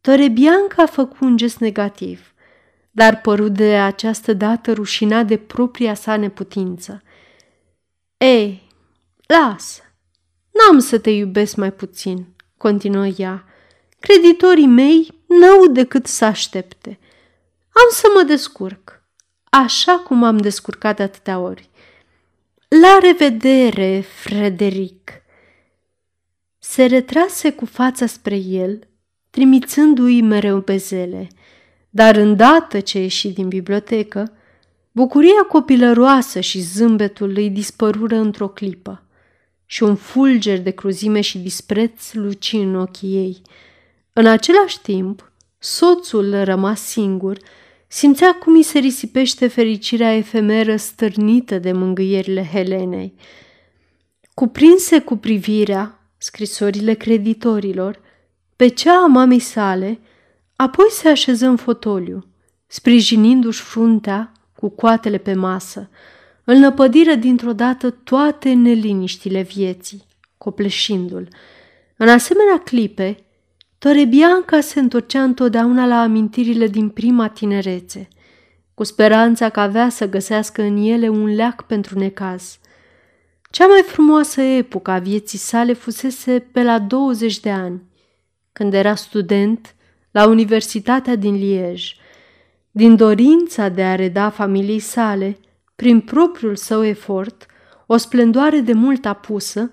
Torebianca 0.00 0.82
a 0.82 0.86
făcut 0.86 1.20
un 1.20 1.36
gest 1.36 1.58
negativ, 1.58 2.34
dar 2.90 3.20
păru 3.20 3.48
de 3.48 3.76
această 3.76 4.32
dată 4.32 4.72
rușina 4.72 5.22
de 5.22 5.36
propria 5.36 5.94
sa 5.94 6.16
neputință. 6.16 7.02
Ei, 8.16 8.68
lasă, 9.26 9.82
n-am 10.50 10.78
să 10.78 10.98
te 10.98 11.10
iubesc 11.10 11.56
mai 11.56 11.72
puțin, 11.72 12.26
continuă 12.56 13.06
ea. 13.06 13.44
Creditorii 13.98 14.66
mei 14.66 15.22
n-au 15.26 15.66
decât 15.66 16.06
să 16.06 16.24
aștepte. 16.24 16.98
Am 17.72 17.88
să 17.90 18.06
mă 18.14 18.22
descurc, 18.22 19.02
așa 19.50 19.98
cum 19.98 20.22
am 20.22 20.36
descurcat 20.36 20.96
de 20.96 21.02
atâtea 21.02 21.38
ori. 21.38 21.70
La 22.68 22.98
revedere, 23.00 24.00
Frederic! 24.00 25.19
Se 26.70 26.84
retrase 26.84 27.52
cu 27.52 27.64
fața 27.64 28.06
spre 28.06 28.36
el, 28.36 28.78
trimițându-i 29.30 30.20
mereu 30.20 30.58
bezele, 30.60 31.28
dar 31.90 32.16
îndată 32.16 32.80
ce 32.80 32.98
ieși 32.98 33.28
din 33.28 33.48
bibliotecă, 33.48 34.32
Bucuria 34.92 35.42
copilăroasă 35.48 36.40
și 36.40 36.60
zâmbetul 36.60 37.32
îi 37.36 37.50
dispărură 37.50 38.16
într-o 38.16 38.48
clipă 38.48 39.02
și 39.66 39.82
un 39.82 39.94
fulger 39.94 40.60
de 40.60 40.70
cruzime 40.70 41.20
și 41.20 41.38
dispreț 41.38 42.12
luci 42.12 42.52
în 42.52 42.74
ochii 42.74 43.14
ei. 43.14 43.42
În 44.12 44.26
același 44.26 44.80
timp, 44.80 45.32
soțul 45.58 46.44
rămas 46.44 46.80
singur 46.80 47.38
simțea 47.86 48.32
cum 48.32 48.54
îi 48.54 48.62
se 48.62 48.78
risipește 48.78 49.46
fericirea 49.46 50.14
efemeră 50.14 50.76
stârnită 50.76 51.58
de 51.58 51.72
mângâierile 51.72 52.48
Helenei. 52.52 53.14
Cuprinse 54.34 55.00
cu 55.00 55.16
privirea 55.16 55.94
scrisorile 56.22 56.94
creditorilor, 56.94 58.00
pe 58.56 58.68
cea 58.68 59.02
a 59.02 59.06
mamei 59.06 59.38
sale, 59.38 59.98
apoi 60.56 60.86
se 60.90 61.08
așeză 61.08 61.46
în 61.46 61.56
fotoliu, 61.56 62.26
sprijinindu-și 62.66 63.60
fruntea 63.60 64.32
cu 64.56 64.68
coatele 64.68 65.18
pe 65.18 65.34
masă, 65.34 65.90
îl 66.44 66.56
năpădiră 66.56 67.14
dintr-o 67.14 67.52
dată 67.52 67.90
toate 67.90 68.52
neliniștile 68.52 69.42
vieții, 69.42 70.02
copleșindu-l. 70.38 71.28
În 71.96 72.08
asemenea 72.08 72.58
clipe, 72.58 73.24
Torebianca 73.78 74.60
se 74.60 74.80
întorcea 74.80 75.22
întotdeauna 75.22 75.86
la 75.86 76.00
amintirile 76.00 76.66
din 76.66 76.88
prima 76.88 77.28
tinerețe, 77.28 78.08
cu 78.74 78.84
speranța 78.84 79.48
că 79.48 79.60
avea 79.60 79.88
să 79.88 80.08
găsească 80.08 80.62
în 80.62 80.76
ele 80.76 81.08
un 81.08 81.34
leac 81.34 81.62
pentru 81.66 81.98
necaz. 81.98 82.59
Cea 83.50 83.66
mai 83.66 83.82
frumoasă 83.86 84.40
epocă 84.40 84.90
a 84.90 84.98
vieții 84.98 85.38
sale 85.38 85.72
fusese 85.72 86.46
pe 86.52 86.62
la 86.62 86.78
20 86.78 87.40
de 87.40 87.50
ani, 87.50 87.82
când 88.52 88.74
era 88.74 88.94
student 88.94 89.74
la 90.10 90.26
Universitatea 90.26 91.16
din 91.16 91.34
Liege. 91.34 91.84
Din 92.70 92.96
dorința 92.96 93.68
de 93.68 93.82
a 93.82 93.94
reda 93.94 94.30
familiei 94.30 94.78
sale, 94.78 95.38
prin 95.76 96.00
propriul 96.00 96.56
său 96.56 96.84
efort, 96.84 97.46
o 97.86 97.96
splendoare 97.96 98.60
de 98.60 98.72
mult 98.72 99.06
apusă, 99.06 99.70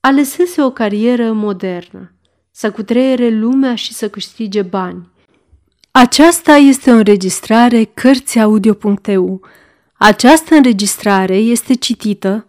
alesese 0.00 0.62
o 0.62 0.70
carieră 0.70 1.32
modernă, 1.32 2.12
să 2.50 2.70
cutreiere 2.70 3.28
lumea 3.28 3.74
și 3.74 3.92
să 3.92 4.08
câștige 4.08 4.62
bani. 4.62 5.08
Aceasta 5.90 6.52
este 6.52 6.90
o 6.90 6.94
înregistrare 6.94 7.84
Cărțiaudio.eu. 7.84 9.40
Această 9.92 10.54
înregistrare 10.54 11.36
este 11.36 11.74
citită 11.74 12.48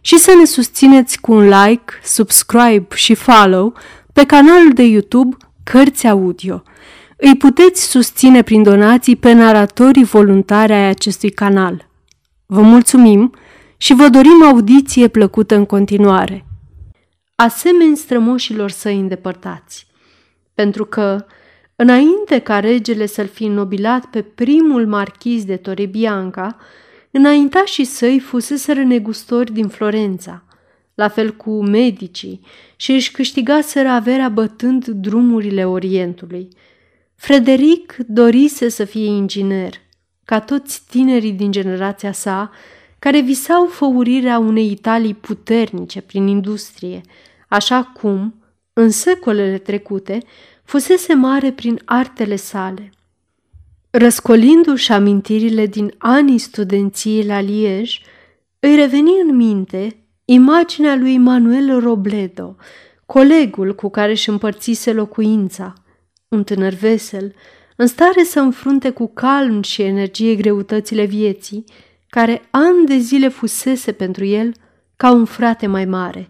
și 0.00 0.18
să 0.18 0.34
ne 0.38 0.44
susțineți 0.44 1.20
cu 1.20 1.32
un 1.32 1.48
like, 1.48 1.92
subscribe 2.02 2.86
și 2.94 3.14
follow 3.14 3.74
pe 4.12 4.26
canalul 4.26 4.72
de 4.72 4.82
YouTube 4.82 5.36
Cărți 5.62 6.06
Audio. 6.06 6.62
Îi 7.16 7.36
puteți 7.36 7.90
susține 7.90 8.42
prin 8.42 8.62
donații 8.62 9.16
pe 9.16 9.32
naratorii 9.32 10.04
voluntari 10.04 10.72
ai 10.72 10.88
acestui 10.88 11.30
canal. 11.30 11.88
Vă 12.46 12.60
mulțumim 12.60 13.34
și 13.76 13.94
vă 13.94 14.08
dorim 14.08 14.42
audiție 14.42 15.08
plăcută 15.08 15.54
în 15.54 15.64
continuare. 15.64 16.44
Asemeni 17.34 17.96
strămoșilor 17.96 18.70
săi 18.70 18.98
îndepărtați, 18.98 19.86
pentru 20.54 20.84
că, 20.84 21.24
înainte 21.76 22.38
ca 22.38 22.60
regele 22.60 23.06
să-l 23.06 23.26
fi 23.26 23.44
înnobilat 23.44 24.04
pe 24.04 24.22
primul 24.22 24.86
marchiz 24.86 25.44
de 25.44 25.56
Torrebianca, 25.56 26.56
înaintașii 27.10 27.84
săi 27.84 28.18
fuseseră 28.18 28.82
negustori 28.82 29.52
din 29.52 29.68
Florența, 29.68 30.44
la 30.94 31.08
fel 31.08 31.30
cu 31.36 31.64
medicii, 31.64 32.40
și 32.76 32.92
își 32.92 33.10
câștigaseră 33.10 33.88
averea 33.88 34.28
bătând 34.28 34.86
drumurile 34.86 35.66
Orientului. 35.66 36.48
Frederic 37.14 37.96
dorise 38.06 38.68
să 38.68 38.84
fie 38.84 39.06
inginer, 39.06 39.72
ca 40.24 40.40
toți 40.40 40.82
tinerii 40.88 41.32
din 41.32 41.50
generația 41.50 42.12
sa, 42.12 42.50
care 42.98 43.20
visau 43.20 43.66
făurirea 43.66 44.38
unei 44.38 44.70
Italii 44.70 45.14
puternice 45.14 46.00
prin 46.00 46.26
industrie, 46.26 47.00
așa 47.48 47.82
cum, 47.82 48.34
în 48.72 48.90
secolele 48.90 49.58
trecute, 49.58 50.18
fusese 50.64 51.14
mare 51.14 51.52
prin 51.52 51.80
artele 51.84 52.36
sale. 52.36 52.90
Răscolindu-și 53.90 54.92
amintirile 54.92 55.66
din 55.66 55.94
anii 55.98 56.38
studenției 56.38 57.24
la 57.24 57.40
Liege, 57.40 57.98
îi 58.58 58.74
reveni 58.74 59.10
în 59.28 59.36
minte 59.36 60.04
imaginea 60.24 60.96
lui 60.96 61.18
Manuel 61.18 61.80
Robledo, 61.80 62.56
colegul 63.06 63.74
cu 63.74 63.90
care 63.90 64.10
își 64.10 64.28
împărțise 64.28 64.92
locuința, 64.92 65.72
un 66.28 66.44
tânăr 66.44 66.72
vesel, 66.72 67.34
în 67.76 67.86
stare 67.86 68.22
să 68.22 68.40
înfrunte 68.40 68.90
cu 68.90 69.10
calm 69.14 69.62
și 69.62 69.82
energie 69.82 70.34
greutățile 70.34 71.04
vieții, 71.04 71.64
care 72.08 72.42
ani 72.50 72.86
de 72.86 72.96
zile 72.96 73.28
fusese 73.28 73.92
pentru 73.92 74.24
el 74.24 74.52
ca 74.96 75.10
un 75.10 75.24
frate 75.24 75.66
mai 75.66 75.84
mare. 75.84 76.28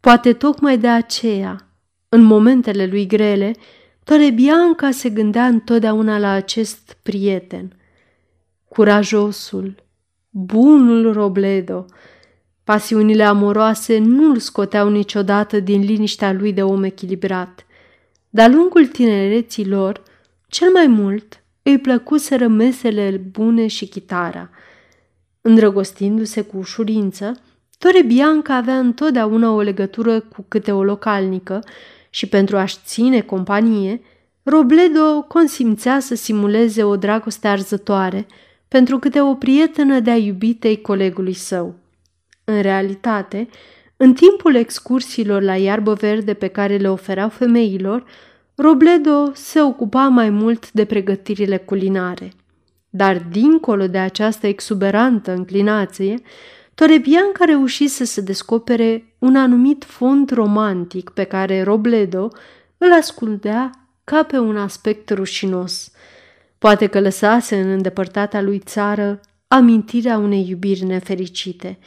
Poate 0.00 0.32
tocmai 0.32 0.78
de 0.78 0.88
aceea, 0.88 1.68
în 2.08 2.22
momentele 2.22 2.86
lui 2.86 3.06
grele, 3.06 3.52
Tore 4.04 4.30
Bianca 4.30 4.90
se 4.90 5.08
gândea 5.08 5.46
întotdeauna 5.46 6.18
la 6.18 6.30
acest 6.30 6.96
prieten. 7.02 7.76
Curajosul, 8.68 9.74
bunul 10.30 11.12
Robledo, 11.12 11.84
pasiunile 12.64 13.22
amoroase 13.22 13.98
nu 13.98 14.30
îl 14.30 14.38
scoteau 14.38 14.88
niciodată 14.88 15.60
din 15.60 15.80
liniștea 15.80 16.32
lui 16.32 16.52
de 16.52 16.62
om 16.62 16.82
echilibrat. 16.82 17.66
De-a 18.30 18.48
lungul 18.48 18.86
tinereții 18.86 19.68
lor, 19.68 20.02
cel 20.48 20.70
mai 20.70 20.86
mult 20.86 21.42
îi 21.62 21.78
plăcuseră 21.78 22.46
mesele 22.46 23.10
bune 23.30 23.66
și 23.66 23.86
chitara. 23.86 24.50
Îndrăgostindu-se 25.40 26.42
cu 26.42 26.56
ușurință, 26.56 27.40
Tore 27.78 28.02
Bianca 28.02 28.54
avea 28.54 28.78
întotdeauna 28.78 29.50
o 29.50 29.60
legătură 29.60 30.20
cu 30.20 30.44
câte 30.48 30.72
o 30.72 30.84
localnică 30.84 31.60
și 32.14 32.26
pentru 32.28 32.56
a-și 32.56 32.76
ține 32.84 33.20
companie, 33.20 34.00
Robledo 34.42 35.22
consimțea 35.28 36.00
să 36.00 36.14
simuleze 36.14 36.84
o 36.84 36.96
dragoste 36.96 37.48
arzătoare 37.48 38.26
pentru 38.68 38.98
câte 38.98 39.20
o 39.20 39.34
prietenă 39.34 40.00
de-a 40.00 40.16
iubitei 40.16 40.80
colegului 40.80 41.32
său. 41.32 41.74
În 42.44 42.60
realitate, 42.60 43.48
în 43.96 44.14
timpul 44.14 44.54
excursiilor 44.54 45.42
la 45.42 45.56
iarbă 45.56 45.92
verde 45.92 46.34
pe 46.34 46.46
care 46.46 46.76
le 46.76 46.90
ofereau 46.90 47.28
femeilor, 47.28 48.04
Robledo 48.54 49.30
se 49.34 49.60
ocupa 49.60 50.08
mai 50.08 50.30
mult 50.30 50.72
de 50.72 50.84
pregătirile 50.84 51.56
culinare. 51.56 52.32
Dar 52.90 53.26
dincolo 53.30 53.86
de 53.86 53.98
această 53.98 54.46
exuberantă 54.46 55.32
înclinație, 55.32 56.14
Torebianca 56.74 57.44
reușise 57.44 58.04
să 58.04 58.20
descopere 58.20 59.14
un 59.18 59.36
anumit 59.36 59.84
fond 59.84 60.30
romantic 60.30 61.10
pe 61.10 61.24
care 61.24 61.62
Robledo 61.62 62.28
îl 62.78 62.92
ascultea 62.92 63.70
ca 64.04 64.22
pe 64.22 64.38
un 64.38 64.56
aspect 64.56 65.10
rușinos. 65.10 65.90
Poate 66.58 66.86
că 66.86 67.00
lăsase 67.00 67.60
în 67.60 67.70
îndepărtata 67.70 68.40
lui 68.40 68.58
țară 68.58 69.20
amintirea 69.48 70.18
unei 70.18 70.48
iubiri 70.48 70.84
nefericite. 70.84 71.78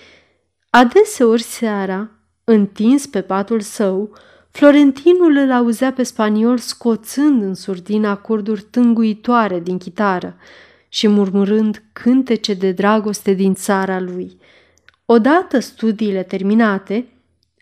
Adeseori 0.69 1.41
seara, 1.41 2.09
întins 2.43 3.05
pe 3.05 3.21
patul 3.21 3.61
său, 3.61 4.13
Florentinul 4.51 5.35
îl 5.35 5.51
auzea 5.51 5.93
pe 5.93 6.03
spaniol 6.03 6.57
scoțând 6.57 7.41
în 7.41 7.53
surdina 7.53 8.09
acorduri 8.09 8.61
tânguitoare 8.61 9.59
din 9.59 9.77
chitară 9.77 10.35
și 10.89 11.07
murmurând 11.07 11.83
cântece 11.93 12.53
de 12.53 12.71
dragoste 12.71 13.33
din 13.33 13.53
țara 13.53 13.99
lui– 13.99 14.37
Odată 15.05 15.59
studiile 15.59 16.23
terminate, 16.23 17.07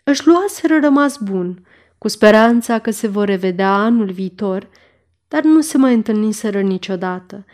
își 0.04 0.26
luaseră 0.26 0.78
rămas 0.80 1.16
bun, 1.18 1.66
cu 1.98 2.08
speranța 2.08 2.78
că 2.78 2.90
se 2.90 3.06
vor 3.08 3.26
revedea 3.26 3.74
anul 3.74 4.10
viitor, 4.10 4.68
dar 5.28 5.42
nu 5.42 5.60
se 5.60 5.78
mai 5.78 5.94
întâlniseră 5.94 6.60
niciodată. 6.60 7.44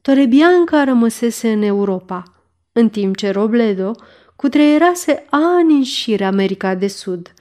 Torebianca 0.00 0.84
rămăsese 0.84 1.52
în 1.52 1.62
Europa, 1.62 2.22
în 2.72 2.88
timp 2.88 3.16
ce 3.16 3.30
Robledo 3.30 3.92
cutreierase 4.36 5.24
ani 5.30 5.74
în 5.74 5.82
șir 5.82 6.22
America 6.22 6.74
de 6.74 6.88
Sud. 6.88 7.34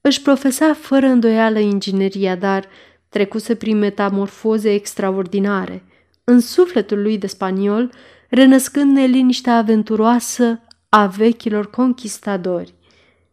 Își 0.00 0.22
profesa 0.22 0.72
fără 0.72 1.06
îndoială 1.06 1.58
ingineria, 1.58 2.36
dar 2.36 2.64
trecuse 3.08 3.54
prin 3.54 3.78
metamorfoze 3.78 4.72
extraordinare. 4.72 5.84
În 6.24 6.40
sufletul 6.40 7.02
lui 7.02 7.18
de 7.18 7.26
spaniol 7.26 7.92
renăscând 8.28 8.96
neliniștea 8.96 9.56
aventuroasă 9.56 10.60
a 10.88 11.06
vechilor 11.06 11.70
conquistadori. 11.70 12.74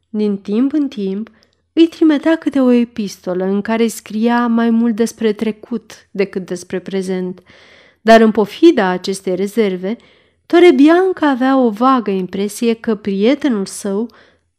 Din 0.09 0.37
timp 0.37 0.73
în 0.73 0.87
timp, 0.87 1.29
îi 1.73 1.87
trimitea 1.87 2.35
câte 2.35 2.59
o 2.59 2.71
epistolă 2.71 3.43
în 3.43 3.61
care 3.61 3.87
scria 3.87 4.47
mai 4.47 4.69
mult 4.69 4.95
despre 4.95 5.33
trecut 5.33 6.07
decât 6.11 6.45
despre 6.45 6.79
prezent, 6.79 7.41
dar 8.01 8.21
în 8.21 8.31
pofida 8.31 8.87
acestei 8.87 9.35
rezerve, 9.35 9.97
Torebianca 10.45 11.29
avea 11.29 11.57
o 11.57 11.69
vagă 11.69 12.11
impresie 12.11 12.73
că 12.73 12.95
prietenul 12.95 13.65
său 13.65 14.09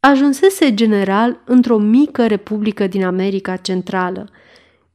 ajunsese 0.01 0.75
general 0.75 1.43
într-o 1.45 1.79
mică 1.79 2.27
republică 2.27 2.87
din 2.87 3.05
America 3.05 3.57
Centrală. 3.57 4.31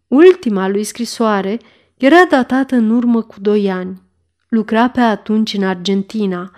Ultima 0.08 0.68
lui 0.68 0.84
scrisoare 0.84 1.60
era 1.98 2.26
datată 2.30 2.76
în 2.76 2.90
urmă 2.90 3.22
cu 3.22 3.36
doi 3.40 3.72
ani. 3.72 4.02
Lucra 4.50 4.90
pe 4.90 5.00
atunci 5.00 5.54
în 5.54 5.64
Argentina, 5.64 6.52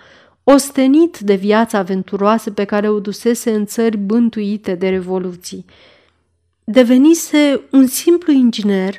ostenit 0.44 1.18
de 1.18 1.34
viața 1.34 1.78
aventuroasă 1.78 2.50
pe 2.50 2.64
care 2.64 2.88
o 2.88 3.00
dusese 3.00 3.50
în 3.50 3.66
țări 3.66 3.96
bântuite 3.96 4.74
de 4.74 4.88
revoluții. 4.88 5.64
Devenise 6.64 7.60
un 7.70 7.86
simplu 7.86 8.32
inginer 8.32 8.94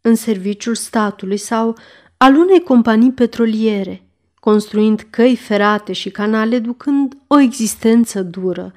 în 0.00 0.14
serviciul 0.14 0.74
statului 0.74 1.36
sau 1.36 1.76
al 2.16 2.36
unei 2.36 2.62
companii 2.62 3.12
petroliere, 3.12 4.02
construind 4.34 5.06
căi 5.10 5.36
ferate 5.36 5.92
și 5.92 6.10
canale, 6.10 6.58
ducând 6.58 7.16
o 7.26 7.38
existență 7.38 8.22
dură. 8.22 8.72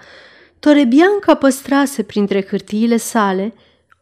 Torebianca 0.60 1.36
păstrase 1.36 2.04
printre 2.04 2.46
hârtiile 2.46 2.98
sale 2.98 3.54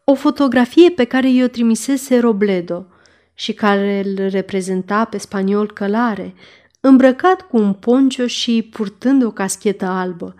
o 0.04 0.14
fotografie 0.14 0.90
pe 0.90 1.04
care 1.04 1.30
i-o 1.30 1.46
trimisese 1.46 2.18
Robledo 2.18 2.86
și 3.34 3.52
care 3.52 4.02
îl 4.04 4.28
reprezenta 4.28 5.04
pe 5.04 5.18
spaniol 5.18 5.72
călare, 5.72 6.34
îmbrăcat 6.84 7.40
cu 7.40 7.56
un 7.56 7.72
poncio 7.72 8.26
și 8.26 8.68
purtând 8.70 9.24
o 9.24 9.30
caschetă 9.30 9.86
albă. 9.86 10.34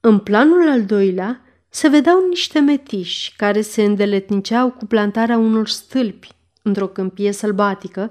În 0.00 0.18
planul 0.18 0.68
al 0.68 0.84
doilea 0.84 1.40
se 1.68 1.88
vedeau 1.88 2.28
niște 2.28 2.58
metiși 2.58 3.34
care 3.36 3.60
se 3.60 3.82
îndeletniceau 3.82 4.70
cu 4.70 4.86
plantarea 4.86 5.38
unor 5.38 5.68
stâlpi 5.68 6.28
într-o 6.62 6.86
câmpie 6.86 7.32
sălbatică, 7.32 8.10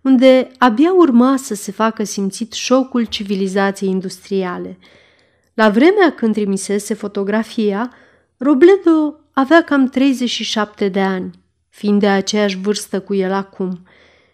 unde 0.00 0.48
abia 0.58 0.92
urma 0.92 1.36
să 1.36 1.54
se 1.54 1.72
facă 1.72 2.04
simțit 2.04 2.52
șocul 2.52 3.04
civilizației 3.04 3.90
industriale. 3.90 4.78
La 5.54 5.70
vremea 5.70 6.12
când 6.12 6.34
trimisese 6.34 6.94
fotografia, 6.94 7.92
Robledo 8.36 9.20
avea 9.32 9.62
cam 9.62 9.86
37 9.86 10.88
de 10.88 11.00
ani, 11.00 11.30
fiind 11.68 12.00
de 12.00 12.08
aceeași 12.08 12.56
vârstă 12.56 13.00
cu 13.00 13.14
el 13.14 13.32
acum. 13.32 13.86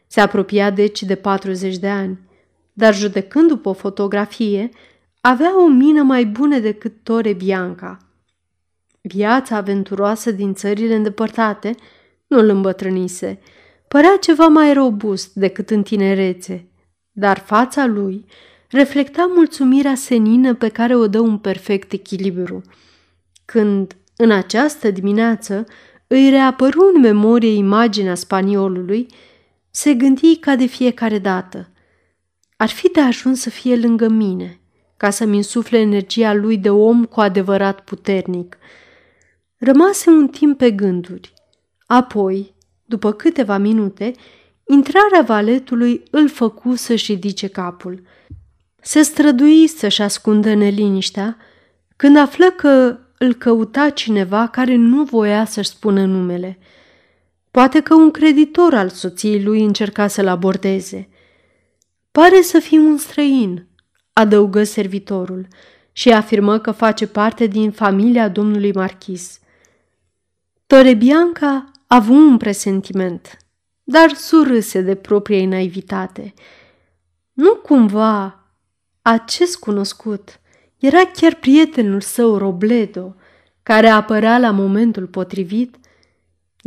Se 0.07 0.21
apropia 0.21 0.71
deci 0.71 1.03
de 1.03 1.15
40 1.15 1.77
de 1.77 1.89
ani 1.89 2.19
dar 2.79 2.95
judecând 2.95 3.49
după 3.49 3.69
o 3.69 3.73
fotografie, 3.73 4.69
avea 5.21 5.63
o 5.63 5.67
mină 5.67 6.03
mai 6.03 6.27
bună 6.27 6.59
decât 6.59 6.95
Tore 7.03 7.33
Bianca. 7.33 7.99
Viața 9.01 9.57
aventuroasă 9.57 10.31
din 10.31 10.55
țările 10.55 10.95
îndepărtate 10.95 11.75
nu 12.27 12.39
îl 12.39 12.49
îmbătrânise. 12.49 13.41
Părea 13.89 14.17
ceva 14.21 14.47
mai 14.47 14.73
robust 14.73 15.35
decât 15.35 15.71
în 15.71 15.83
tinerețe, 15.83 16.69
dar 17.13 17.39
fața 17.39 17.87
lui 17.87 18.25
reflecta 18.71 19.31
mulțumirea 19.35 19.95
senină 19.95 20.55
pe 20.55 20.69
care 20.69 20.97
o 20.97 21.07
dă 21.07 21.21
un 21.21 21.39
perfect 21.39 21.93
echilibru. 21.93 22.63
Când, 23.45 23.97
în 24.17 24.31
această 24.31 24.91
dimineață, 24.91 25.65
îi 26.07 26.31
reapăru 26.31 26.91
în 26.95 27.01
memorie 27.01 27.55
imaginea 27.55 28.15
spaniolului, 28.15 29.07
se 29.71 29.95
gândi 29.95 30.37
ca 30.37 30.57
de 30.57 30.67
fiecare 30.67 31.19
dată– 31.19 31.69
ar 32.61 32.69
fi 32.69 32.89
de 32.89 33.01
ajuns 33.01 33.41
să 33.41 33.51
fie 33.51 33.77
lângă 33.77 34.09
mine, 34.09 34.61
ca 34.97 35.11
să-mi 35.11 35.37
insufle 35.37 35.79
energia 35.79 36.35
lui 36.35 36.57
de 36.57 36.71
om 36.71 37.05
cu 37.05 37.21
adevărat 37.21 37.81
puternic. 37.81 38.59
Rămase 39.57 40.11
un 40.11 40.29
timp 40.29 40.59
pe 40.59 40.71
gânduri. 40.71 41.33
Apoi, 41.87 42.55
după 42.85 43.13
câteva 43.13 43.57
minute, 43.59 44.13
intrarea 44.67 45.23
valetului 45.27 46.03
îl 46.11 46.29
făcu 46.29 46.75
să-și 46.75 47.13
ridice 47.13 47.47
capul. 47.47 48.03
Se 48.81 49.03
strădui 49.03 49.67
să-și 49.67 50.03
ascundă 50.03 50.55
neliniștea 50.55 51.37
când 51.97 52.17
află 52.17 52.51
că 52.51 52.99
îl 53.19 53.35
căuta 53.35 53.91
cineva 53.91 54.47
care 54.47 54.75
nu 54.75 55.03
voia 55.03 55.45
să-și 55.45 55.69
spună 55.69 56.05
numele. 56.05 56.59
Poate 57.51 57.81
că 57.81 57.95
un 57.95 58.11
creditor 58.11 58.75
al 58.75 58.89
soției 58.89 59.43
lui 59.43 59.65
încerca 59.65 60.07
să-l 60.07 60.29
abordeze– 60.29 61.09
Pare 62.11 62.41
să 62.43 62.59
fie 62.59 62.79
un 62.79 62.97
străin, 62.97 63.67
adăugă 64.13 64.65
servitorul 64.65 65.47
și 65.93 66.11
afirmă 66.11 66.59
că 66.59 66.71
face 66.71 67.07
parte 67.07 67.47
din 67.47 67.71
familia 67.71 68.29
domnului 68.29 68.73
marchis. 68.73 69.41
Torebianca 70.67 71.71
a 71.87 71.97
avut 71.97 72.17
un 72.17 72.37
presentiment, 72.37 73.37
dar 73.85 74.13
surâse 74.13 74.81
de 74.81 74.95
propria 74.95 75.47
naivitate. 75.47 76.35
Nu 77.33 77.55
cumva 77.55 78.45
acest 79.03 79.59
cunoscut 79.59 80.41
era 80.79 81.05
chiar 81.05 81.35
prietenul 81.35 82.01
său 82.01 82.37
Robledo, 82.37 83.15
care 83.63 83.89
apărea 83.89 84.39
la 84.39 84.51
momentul 84.51 85.07
potrivit 85.07 85.77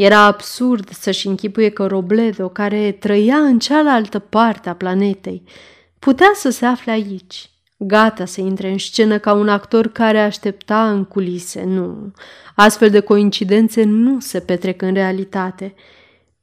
era 0.03 0.19
absurd 0.19 0.89
să-și 0.89 1.27
închipuie 1.27 1.69
că 1.69 1.85
Robledo, 1.85 2.49
care 2.49 2.91
trăia 2.91 3.37
în 3.37 3.59
cealaltă 3.59 4.19
parte 4.19 4.69
a 4.69 4.75
planetei, 4.75 5.43
putea 5.99 6.31
să 6.33 6.49
se 6.49 6.65
afle 6.65 6.91
aici, 6.91 7.49
gata 7.77 8.25
să 8.25 8.41
intre 8.41 8.69
în 8.69 8.77
scenă 8.77 9.19
ca 9.19 9.33
un 9.33 9.49
actor 9.49 9.87
care 9.87 10.19
aștepta 10.19 10.91
în 10.91 11.03
culise. 11.03 11.63
Nu, 11.63 12.11
astfel 12.55 12.89
de 12.89 12.99
coincidențe 12.99 13.83
nu 13.83 14.19
se 14.19 14.39
petrec 14.39 14.81
în 14.81 14.93
realitate. 14.93 15.73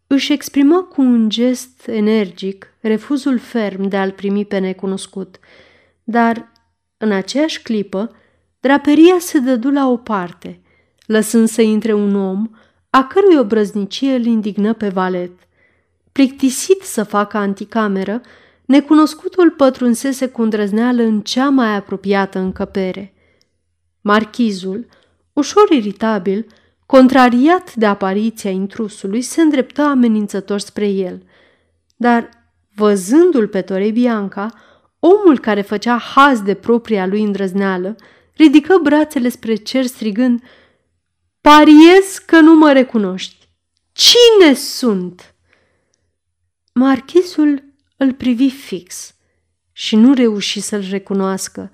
Își 0.06 0.32
exprimă 0.32 0.82
cu 0.82 1.00
un 1.00 1.28
gest 1.28 1.86
energic 1.86 2.74
refuzul 2.80 3.38
ferm 3.38 3.88
de 3.88 3.96
a-l 3.96 4.10
primi 4.10 4.44
pe 4.44 4.58
necunoscut, 4.58 5.38
dar, 6.04 6.52
în 6.96 7.12
aceeași 7.12 7.62
clipă, 7.62 8.10
draperia 8.60 9.16
se 9.18 9.38
dădu 9.38 9.70
la 9.70 9.88
o 9.88 9.96
parte, 9.96 10.60
lăsând 11.06 11.48
să 11.48 11.62
intre 11.62 11.92
un 11.92 12.14
om 12.14 12.50
a 12.90 13.04
cărui 13.04 13.36
obrăznicie 13.38 14.14
îl 14.14 14.24
indignă 14.24 14.72
pe 14.72 14.88
valet. 14.88 15.30
Plictisit 16.12 16.82
să 16.82 17.02
facă 17.02 17.36
anticameră, 17.36 18.20
necunoscutul 18.64 19.50
pătrunsese 19.50 20.28
cu 20.28 20.42
îndrăzneală 20.42 21.02
în 21.02 21.20
cea 21.20 21.48
mai 21.48 21.74
apropiată 21.74 22.38
încăpere. 22.38 23.14
Marchizul, 24.00 24.86
ușor 25.32 25.70
iritabil, 25.70 26.46
contrariat 26.86 27.74
de 27.74 27.86
apariția 27.86 28.50
intrusului, 28.50 29.22
se 29.22 29.40
îndreptă 29.40 29.82
amenințător 29.82 30.58
spre 30.58 30.88
el. 30.88 31.22
Dar, 31.96 32.28
văzându-l 32.74 33.48
pe 33.48 33.60
Tore 33.60 33.90
Bianca, 33.90 34.48
omul 34.98 35.38
care 35.38 35.60
făcea 35.60 35.98
haz 35.98 36.40
de 36.40 36.54
propria 36.54 37.06
lui 37.06 37.22
îndrăzneală, 37.22 37.96
ridică 38.36 38.78
brațele 38.82 39.28
spre 39.28 39.54
cer 39.54 39.84
strigând– 39.84 40.42
Pariez 41.40 42.18
că 42.26 42.40
nu 42.40 42.56
mă 42.56 42.72
recunoști. 42.72 43.48
Cine 43.92 44.54
sunt? 44.54 45.34
Marchisul 46.74 47.62
îl 47.96 48.12
privi 48.12 48.50
fix 48.50 49.14
și 49.72 49.96
nu 49.96 50.14
reuși 50.14 50.60
să-l 50.60 50.84
recunoască. 50.90 51.70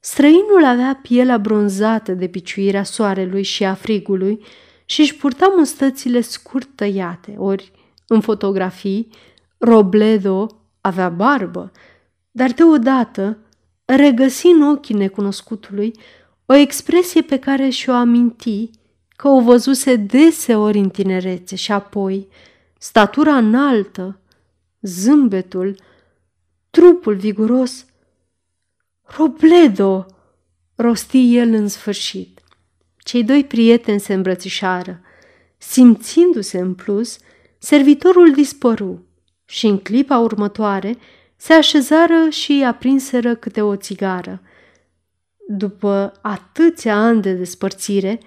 Străinul 0.00 0.64
avea 0.64 0.98
pielea 1.02 1.38
bronzată 1.38 2.12
de 2.12 2.28
piciuirea 2.28 2.82
soarelui 2.82 3.42
și 3.42 3.64
a 3.64 3.74
frigului 3.74 4.44
și 4.84 5.00
își 5.00 5.16
purta 5.16 5.54
mustățile 5.56 6.20
scurt 6.20 6.68
tăiate, 6.74 7.34
ori 7.38 7.72
în 8.06 8.20
fotografii 8.20 9.08
Robledo 9.58 10.46
avea 10.80 11.08
barbă, 11.08 11.72
dar 12.30 12.52
deodată 12.52 13.38
regăsi 13.84 14.46
în 14.46 14.62
ochii 14.62 14.94
necunoscutului 14.94 15.92
o 16.46 16.54
expresie 16.54 17.22
pe 17.22 17.38
care 17.38 17.68
și-o 17.68 17.92
aminti 17.92 18.70
că 19.20 19.28
o 19.28 19.40
văzuse 19.40 19.96
deseori 19.96 20.78
în 20.78 20.90
tinerețe 20.90 21.56
și 21.56 21.72
apoi 21.72 22.28
statura 22.78 23.36
înaltă, 23.36 24.20
zâmbetul, 24.82 25.80
trupul 26.70 27.14
viguros. 27.16 27.86
Robledo, 29.02 30.06
rosti 30.74 31.36
el 31.36 31.52
în 31.52 31.68
sfârșit. 31.68 32.40
Cei 32.98 33.24
doi 33.24 33.44
prieteni 33.44 34.00
se 34.00 34.14
îmbrățișară. 34.14 35.00
Simțindu-se 35.58 36.58
în 36.58 36.74
plus, 36.74 37.18
servitorul 37.58 38.32
dispăru 38.32 39.06
și 39.44 39.66
în 39.66 39.78
clipa 39.78 40.18
următoare 40.18 40.98
se 41.36 41.52
așezară 41.52 42.28
și 42.30 42.64
aprinseră 42.66 43.34
câte 43.34 43.62
o 43.62 43.76
țigară. 43.76 44.42
După 45.48 46.12
atâția 46.20 46.96
ani 46.96 47.22
de 47.22 47.32
despărțire, 47.32 48.20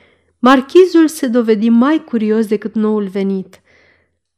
Marchizul 0.45 1.08
se 1.08 1.27
dovedi 1.27 1.69
mai 1.69 2.03
curios 2.03 2.47
decât 2.47 2.75
noul 2.75 3.08
venit. 3.08 3.62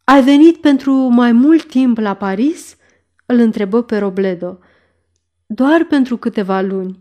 Ai 0.04 0.24
venit 0.24 0.58
pentru 0.58 0.94
mai 0.94 1.32
mult 1.32 1.66
timp 1.66 1.98
la 1.98 2.14
Paris?" 2.14 2.76
îl 3.26 3.40
întrebă 3.40 3.84
pe 3.84 3.98
Robledo. 3.98 4.60
Doar 5.46 5.84
pentru 5.84 6.18
câteva 6.18 6.62
luni. 6.62 7.00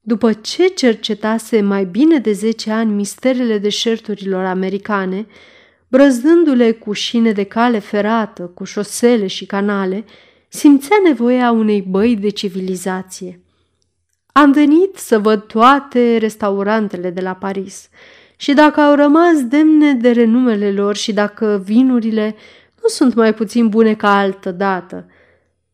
După 0.00 0.32
ce 0.32 0.66
cercetase 0.66 1.60
mai 1.60 1.84
bine 1.84 2.18
de 2.18 2.32
zece 2.32 2.70
ani 2.70 2.92
misterele 2.92 3.58
deșerturilor 3.58 4.44
americane, 4.44 5.26
brăzdându-le 5.88 6.72
cu 6.72 6.92
șine 6.92 7.32
de 7.32 7.44
cale 7.44 7.78
ferată, 7.78 8.42
cu 8.42 8.64
șosele 8.64 9.26
și 9.26 9.46
canale, 9.46 10.04
simțea 10.48 10.96
nevoia 11.04 11.50
unei 11.50 11.82
băi 11.82 12.16
de 12.16 12.28
civilizație. 12.28 13.40
Am 14.32 14.52
venit 14.52 14.96
să 14.96 15.18
văd 15.18 15.42
toate 15.42 16.16
restaurantele 16.16 17.10
de 17.10 17.20
la 17.20 17.34
Paris 17.34 17.88
și 18.36 18.52
dacă 18.52 18.80
au 18.80 18.94
rămas 18.94 19.44
demne 19.44 19.94
de 19.94 20.10
renumele 20.10 20.72
lor 20.72 20.96
și 20.96 21.12
dacă 21.12 21.62
vinurile 21.64 22.34
nu 22.82 22.88
sunt 22.88 23.14
mai 23.14 23.34
puțin 23.34 23.68
bune 23.68 23.94
ca 23.94 24.18
altă 24.18 24.50
dată. 24.50 25.06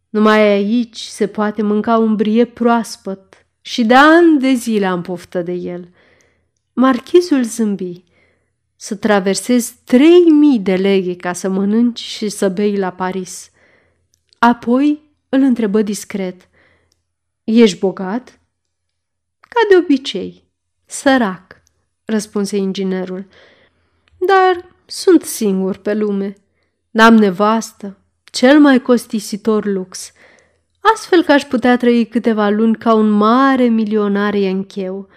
Numai 0.08 0.40
aici 0.40 0.98
se 0.98 1.26
poate 1.26 1.62
mânca 1.62 1.98
un 1.98 2.16
brie 2.16 2.44
proaspăt 2.44 3.46
și 3.60 3.84
de 3.84 3.94
ani 3.94 4.38
de 4.38 4.52
zile 4.52 4.86
am 4.86 5.02
poftă 5.02 5.42
de 5.42 5.52
el. 5.52 5.88
Marchizul 6.72 7.42
zâmbi. 7.42 8.04
Să 8.76 8.94
traversezi 8.94 9.74
trei 9.84 10.30
mii 10.30 10.58
de 10.58 10.74
leghe 10.74 11.16
ca 11.16 11.32
să 11.32 11.48
mănânci 11.48 12.00
și 12.00 12.28
să 12.28 12.48
bei 12.48 12.76
la 12.76 12.90
Paris. 12.90 13.50
Apoi 14.38 15.00
îl 15.28 15.40
întrebă 15.40 15.82
discret. 15.82 16.48
Ești 17.44 17.78
bogat? 17.78 18.40
Ca 19.40 19.60
de 19.68 19.76
obicei. 19.76 20.44
Sărac, 20.84 21.61
răspunse 22.04 22.56
inginerul. 22.56 23.26
Dar 24.26 24.70
sunt 24.86 25.22
singur 25.22 25.76
pe 25.76 25.94
lume. 25.94 26.34
N-am 26.90 27.14
nevastă, 27.14 27.96
cel 28.24 28.60
mai 28.60 28.82
costisitor 28.82 29.64
lux, 29.64 30.12
astfel 30.94 31.22
că 31.22 31.32
aș 31.32 31.44
putea 31.44 31.76
trăi 31.76 32.06
câteva 32.06 32.48
luni 32.48 32.76
ca 32.76 32.94
un 32.94 33.10
mare 33.10 33.64
milionar 33.64 34.34
encheu. 34.34 35.08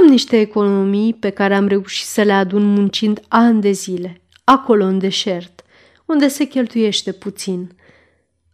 Am 0.00 0.06
niște 0.06 0.40
economii 0.40 1.14
pe 1.14 1.30
care 1.30 1.54
am 1.54 1.66
reușit 1.66 2.06
să 2.06 2.22
le 2.22 2.32
adun 2.32 2.64
muncind 2.64 3.20
ani 3.28 3.60
de 3.60 3.70
zile, 3.70 4.20
acolo 4.44 4.84
în 4.84 4.98
deșert, 4.98 5.62
unde 6.06 6.28
se 6.28 6.44
cheltuiește 6.44 7.12
puțin. 7.12 7.76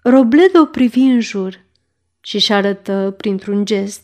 Robledo 0.02 0.64
privi 0.64 1.00
în 1.00 1.20
jur 1.20 1.64
și 2.20 2.38
și 2.38 2.52
arătă, 2.52 3.14
printr-un 3.16 3.64
gest, 3.64 4.03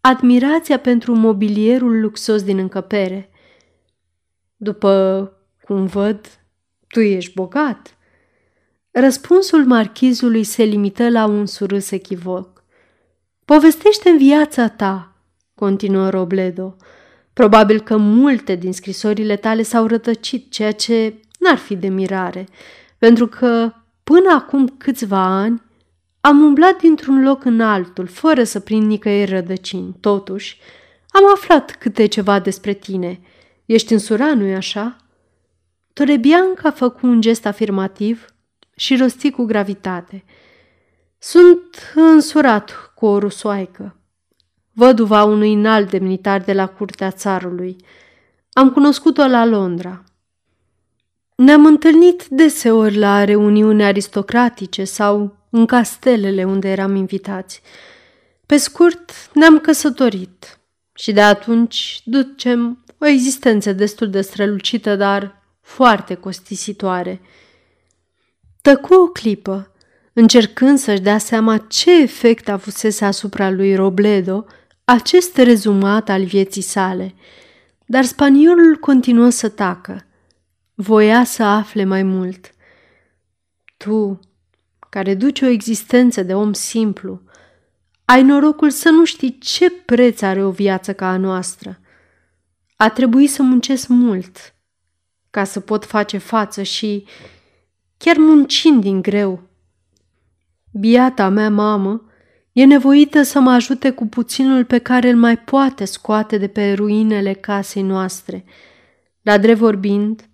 admirația 0.00 0.78
pentru 0.78 1.14
mobilierul 1.14 2.00
luxos 2.00 2.42
din 2.42 2.58
încăpere. 2.58 3.30
După 4.56 5.32
cum 5.62 5.86
văd, 5.86 6.40
tu 6.86 7.00
ești 7.00 7.32
bogat. 7.34 7.96
Răspunsul 8.90 9.66
marchizului 9.66 10.44
se 10.44 10.62
limită 10.62 11.10
la 11.10 11.24
un 11.24 11.46
surâs 11.46 11.90
echivoc. 11.90 12.64
povestește 13.44 14.08
în 14.08 14.16
viața 14.16 14.68
ta, 14.68 15.16
continuă 15.54 16.08
Robledo. 16.08 16.76
Probabil 17.32 17.80
că 17.80 17.96
multe 17.96 18.54
din 18.54 18.72
scrisorile 18.72 19.36
tale 19.36 19.62
s-au 19.62 19.86
rătăcit, 19.86 20.50
ceea 20.50 20.72
ce 20.72 21.14
n-ar 21.38 21.56
fi 21.56 21.76
de 21.76 21.88
mirare, 21.88 22.48
pentru 22.98 23.26
că 23.26 23.72
până 24.04 24.32
acum 24.34 24.68
câțiva 24.68 25.24
ani 25.24 25.62
am 26.20 26.42
umblat 26.42 26.80
dintr-un 26.80 27.22
loc 27.22 27.44
în 27.44 27.60
altul, 27.60 28.06
fără 28.06 28.44
să 28.44 28.60
prind 28.60 28.86
nicăieri 28.86 29.30
rădăcini. 29.30 29.96
Totuși, 30.00 30.58
am 31.08 31.30
aflat 31.32 31.76
câte 31.76 32.06
ceva 32.06 32.38
despre 32.38 32.72
tine. 32.72 33.20
Ești 33.64 33.92
însurat, 33.92 34.36
nu-i 34.36 34.54
așa? 34.54 34.96
Torebianca 35.92 36.70
făcu 36.70 37.06
un 37.06 37.20
gest 37.20 37.46
afirmativ 37.46 38.24
și 38.76 38.96
rosti 38.96 39.30
cu 39.30 39.44
gravitate. 39.44 40.24
Sunt 41.18 41.92
însurat 41.94 42.92
cu 42.94 43.06
o 43.06 43.18
rusoaică. 43.18 43.96
Văduva 44.72 45.24
unui 45.24 45.52
înalt 45.52 45.90
demnitar 45.90 46.40
de 46.40 46.52
la 46.52 46.66
curtea 46.66 47.10
țarului. 47.10 47.76
Am 48.52 48.70
cunoscut-o 48.70 49.26
la 49.26 49.44
Londra. 49.44 50.04
Ne-am 51.36 51.66
întâlnit 51.66 52.26
deseori 52.26 52.96
la 52.96 53.24
reuniuni 53.24 53.84
aristocratice 53.84 54.84
sau 54.84 55.36
în 55.50 55.66
castelele 55.66 56.44
unde 56.44 56.68
eram 56.68 56.94
invitați. 56.94 57.62
Pe 58.46 58.56
scurt, 58.56 59.30
ne-am 59.34 59.58
căsătorit 59.58 60.58
și 60.94 61.12
de 61.12 61.20
atunci 61.20 62.00
ducem 62.04 62.84
o 62.98 63.06
existență 63.06 63.72
destul 63.72 64.10
de 64.10 64.20
strălucită, 64.20 64.96
dar 64.96 65.42
foarte 65.60 66.14
costisitoare. 66.14 67.20
Tăcu 68.62 68.94
o 68.94 69.06
clipă, 69.06 69.72
încercând 70.12 70.78
să-și 70.78 71.00
dea 71.00 71.18
seama 71.18 71.58
ce 71.58 72.02
efect 72.02 72.48
avusese 72.48 73.04
asupra 73.04 73.50
lui 73.50 73.74
Robledo 73.74 74.46
acest 74.84 75.36
rezumat 75.36 76.08
al 76.08 76.24
vieții 76.24 76.62
sale, 76.62 77.14
dar 77.86 78.04
spaniolul 78.04 78.76
continuă 78.76 79.28
să 79.28 79.48
tacă. 79.48 80.06
Voia 80.74 81.24
să 81.24 81.42
afle 81.42 81.84
mai 81.84 82.02
mult. 82.02 82.50
Tu, 83.76 84.20
care 84.90 85.14
duci 85.14 85.40
o 85.40 85.46
existență 85.46 86.22
de 86.22 86.34
om 86.34 86.52
simplu, 86.52 87.22
ai 88.04 88.22
norocul 88.22 88.70
să 88.70 88.88
nu 88.88 89.04
știi 89.04 89.38
ce 89.38 89.70
preț 89.70 90.20
are 90.20 90.44
o 90.44 90.50
viață 90.50 90.94
ca 90.94 91.10
a 91.10 91.16
noastră. 91.16 91.80
A 92.76 92.88
trebuit 92.88 93.30
să 93.30 93.42
muncesc 93.42 93.88
mult 93.88 94.54
ca 95.30 95.44
să 95.44 95.60
pot 95.60 95.84
face 95.84 96.18
față 96.18 96.62
și 96.62 97.04
chiar 97.96 98.16
muncind 98.16 98.80
din 98.80 99.02
greu. 99.02 99.42
Biata 100.72 101.28
mea 101.28 101.50
mamă 101.50 102.04
e 102.52 102.64
nevoită 102.64 103.22
să 103.22 103.40
mă 103.40 103.50
ajute 103.50 103.90
cu 103.90 104.06
puținul 104.06 104.64
pe 104.64 104.78
care 104.78 105.08
îl 105.08 105.16
mai 105.16 105.38
poate 105.38 105.84
scoate 105.84 106.38
de 106.38 106.48
pe 106.48 106.72
ruinele 106.72 107.32
casei 107.32 107.82
noastre. 107.82 108.44
La 109.22 109.38
drept 109.38 109.58
vorbind, 109.58 110.29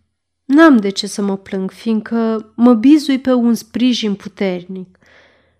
n-am 0.47 0.77
de 0.77 0.89
ce 0.89 1.07
să 1.07 1.23
mă 1.23 1.37
plâng, 1.37 1.71
fiindcă 1.71 2.53
mă 2.57 2.75
bizui 2.75 3.19
pe 3.19 3.33
un 3.33 3.55
sprijin 3.55 4.15
puternic. 4.15 4.99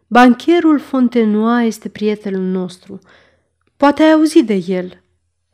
Bancherul 0.07 0.79
Fontenoa 0.79 1.63
este 1.63 1.89
prietenul 1.89 2.45
nostru. 2.45 2.99
Poate 3.77 4.03
ai 4.03 4.13
auzit 4.13 4.47
de 4.47 4.65
el. 4.67 5.03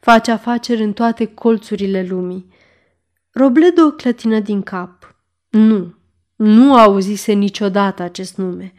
Face 0.01 0.31
afaceri 0.31 0.83
în 0.83 0.93
toate 0.93 1.25
colțurile 1.25 2.07
lumii. 2.09 2.47
Robledo 3.31 3.91
clătină 3.91 4.41
din 4.41 4.63
cap. 4.63 5.17
Nu, 5.49 5.95
nu 6.37 6.75
auzise 6.75 7.33
niciodată 7.33 8.03
acest 8.03 8.37
nume. 8.37 8.75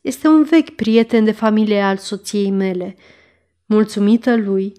Este 0.00 0.28
un 0.28 0.42
vechi 0.42 0.70
prieten 0.70 1.24
de 1.24 1.32
familie 1.32 1.80
al 1.82 1.96
soției 1.96 2.50
mele. 2.50 2.96
Mulțumită 3.66 4.36
lui, 4.36 4.72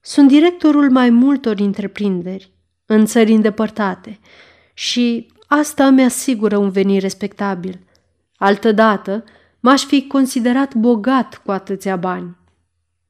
sunt 0.00 0.28
directorul 0.28 0.90
mai 0.90 1.10
multor 1.10 1.60
întreprinderi 1.60 2.55
în 2.86 3.06
țări 3.06 3.32
îndepărtate 3.32 4.18
și 4.74 5.28
asta 5.46 5.90
mi 5.90 6.04
asigură 6.04 6.56
un 6.56 6.70
venit 6.70 7.00
respectabil. 7.00 7.78
Altădată 8.36 9.24
m-aș 9.60 9.84
fi 9.84 10.06
considerat 10.06 10.74
bogat 10.74 11.40
cu 11.44 11.50
atâția 11.50 11.96
bani. 11.96 12.36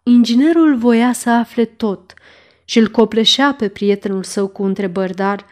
Inginerul 0.03 0.77
voia 0.77 1.13
să 1.13 1.31
afle 1.31 1.65
tot 1.65 2.15
și 2.65 2.79
îl 2.79 2.89
copleșea 2.89 3.55
pe 3.55 3.69
prietenul 3.69 4.23
său 4.23 4.49
cu 4.49 4.63
întrebări, 4.63 5.15
dar, 5.15 5.47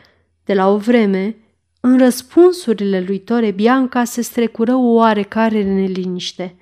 de 0.44 0.54
la 0.54 0.68
o 0.68 0.76
vreme, 0.76 1.36
în 1.80 1.98
răspunsurile 1.98 3.00
lui 3.00 3.18
Tore 3.18 3.50
Bianca 3.50 4.04
se 4.04 4.22
strecură 4.22 4.74
o 4.74 4.92
oarecare 4.92 5.62
neliniște. 5.62 6.56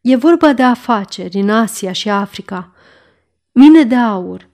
E 0.00 0.16
vorba 0.16 0.52
de 0.52 0.62
afaceri 0.62 1.38
în 1.38 1.50
Asia 1.50 1.92
și 1.92 2.10
Africa, 2.10 2.74
mine 3.52 3.82
de 3.82 3.94
aur 3.94 4.49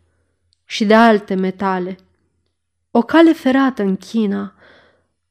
și 0.67 0.85
de 0.85 0.95
alte 0.95 1.35
metale, 1.35 1.97
o 2.91 3.03
cale 3.03 3.33
ferată 3.33 3.83
în 3.83 3.97
China, 3.97 4.55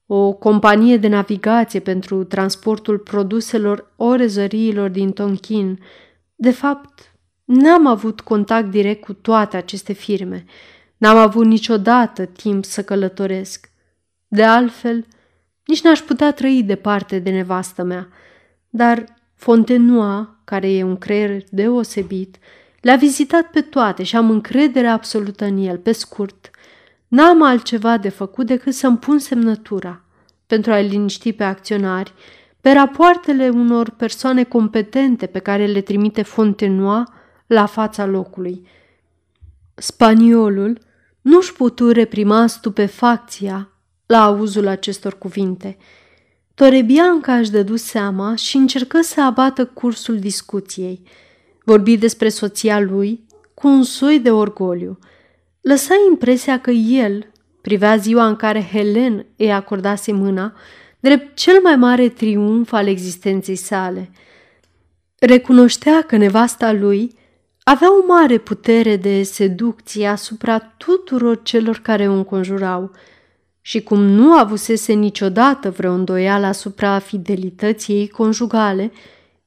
o 0.06 0.34
companie 0.34 0.98
de 0.98 1.08
navigație 1.08 1.80
pentru 1.80 2.24
transportul 2.24 2.98
produselor 2.98 3.92
orezăriilor 3.96 4.90
din 4.90 5.12
Tonkin. 5.12 5.80
De 6.36 6.52
fapt, 6.52 7.14
n-am 7.44 7.88
avut 7.88 8.22
contact 8.22 8.70
direct 8.70 9.04
cu 9.04 9.14
toate 9.14 9.58
aceste 9.58 9.94
firme. 9.94 10.46
N-am 10.98 11.18
avut 11.18 11.46
niciodată 11.46 12.26
timp 12.26 12.66
să 12.66 12.84
călătoresc. 12.84 13.70
De 14.28 14.44
altfel, 14.44 15.06
nici 15.66 15.82
n-aș 15.82 16.00
putea 16.00 16.34
trăi 16.34 16.64
departe 16.64 17.20
de 17.20 17.30
nevastă 17.30 17.84
mea, 17.84 18.08
dar 18.70 19.06
Fontenoa, 19.36 20.40
care 20.44 20.72
e 20.72 20.84
un 20.84 20.98
creier 20.98 21.44
deosebit, 21.50 22.38
le-a 22.86 22.96
vizitat 22.96 23.50
pe 23.50 23.62
toate 23.62 24.04
și 24.04 24.16
am 24.16 24.30
încredere 24.30 24.88
absolută 24.88 25.46
în 25.46 25.58
el, 25.58 25.78
pe 25.78 25.92
scurt. 25.92 26.50
N-am 27.08 27.42
altceva 27.42 27.98
de 27.98 28.10
făcut 28.10 28.46
decât 28.46 28.74
să-mi 28.74 28.98
pun 28.98 29.20
semnătura 29.20 30.02
pentru 30.48 30.72
a-i 30.72 30.88
liniști 30.88 31.34
pe 31.34 31.44
acționari, 31.44 32.14
pe 32.62 32.72
rapoartele 32.72 33.50
unor 33.50 33.90
persoane 33.90 34.44
competente 34.44 35.26
pe 35.26 35.40
care 35.40 35.66
le 35.66 35.82
trimite 35.82 36.22
Fontenoa 36.22 37.14
la 37.48 37.66
fața 37.66 38.06
locului. 38.06 38.68
Spaniolul 39.76 40.80
nu-și 41.22 41.54
putu 41.54 41.92
reprima 41.92 42.48
stupefacția 42.48 43.70
la 44.06 44.24
auzul 44.24 44.68
acestor 44.68 45.18
cuvinte. 45.18 45.78
Torebianca 46.54 47.36
își 47.36 47.52
dădu 47.52 47.76
seama 47.76 48.36
și 48.36 48.58
încercă 48.58 49.02
să 49.02 49.22
abată 49.22 49.66
cursul 49.66 50.20
discuției. 50.20 51.04
Vorbi 51.66 51.98
despre 51.98 52.30
soția 52.30 52.80
lui 52.80 53.24
cu 53.54 53.68
un 53.68 53.84
soi 53.84 54.20
de 54.20 54.32
orgoliu. 54.32 55.00
Lăsa 55.62 55.94
impresia 56.10 56.60
că 56.60 56.72
el 56.72 57.32
privea 57.62 57.96
ziua 57.96 58.28
în 58.28 58.36
care 58.36 58.68
Helen 58.72 59.26
îi 59.38 59.52
acordase 59.52 60.12
mâna 60.12 60.54
drept 61.00 61.36
cel 61.36 61.60
mai 61.64 61.76
mare 61.76 62.10
triumf 62.10 62.72
al 62.74 62.88
existenței 62.88 63.56
sale. 63.56 64.12
Recunoștea 65.20 66.02
că 66.02 66.18
nevasta 66.18 66.72
lui 66.72 67.12
avea 67.64 67.88
o 67.98 68.06
mare 68.08 68.38
putere 68.38 68.96
de 68.96 69.24
seducție 69.24 70.08
asupra 70.08 70.60
tuturor 70.60 71.44
celor 71.44 71.80
care 71.80 72.08
o 72.08 72.14
înconjurau 72.14 72.92
și 73.62 73.84
cum 73.84 74.02
nu 74.02 74.34
avusese 74.34 74.94
niciodată 74.94 75.72
vreo 75.72 75.92
îndoială 75.92 76.46
asupra 76.46 77.00
fidelității 77.00 77.96
ei 77.96 78.08
conjugale, 78.08 78.92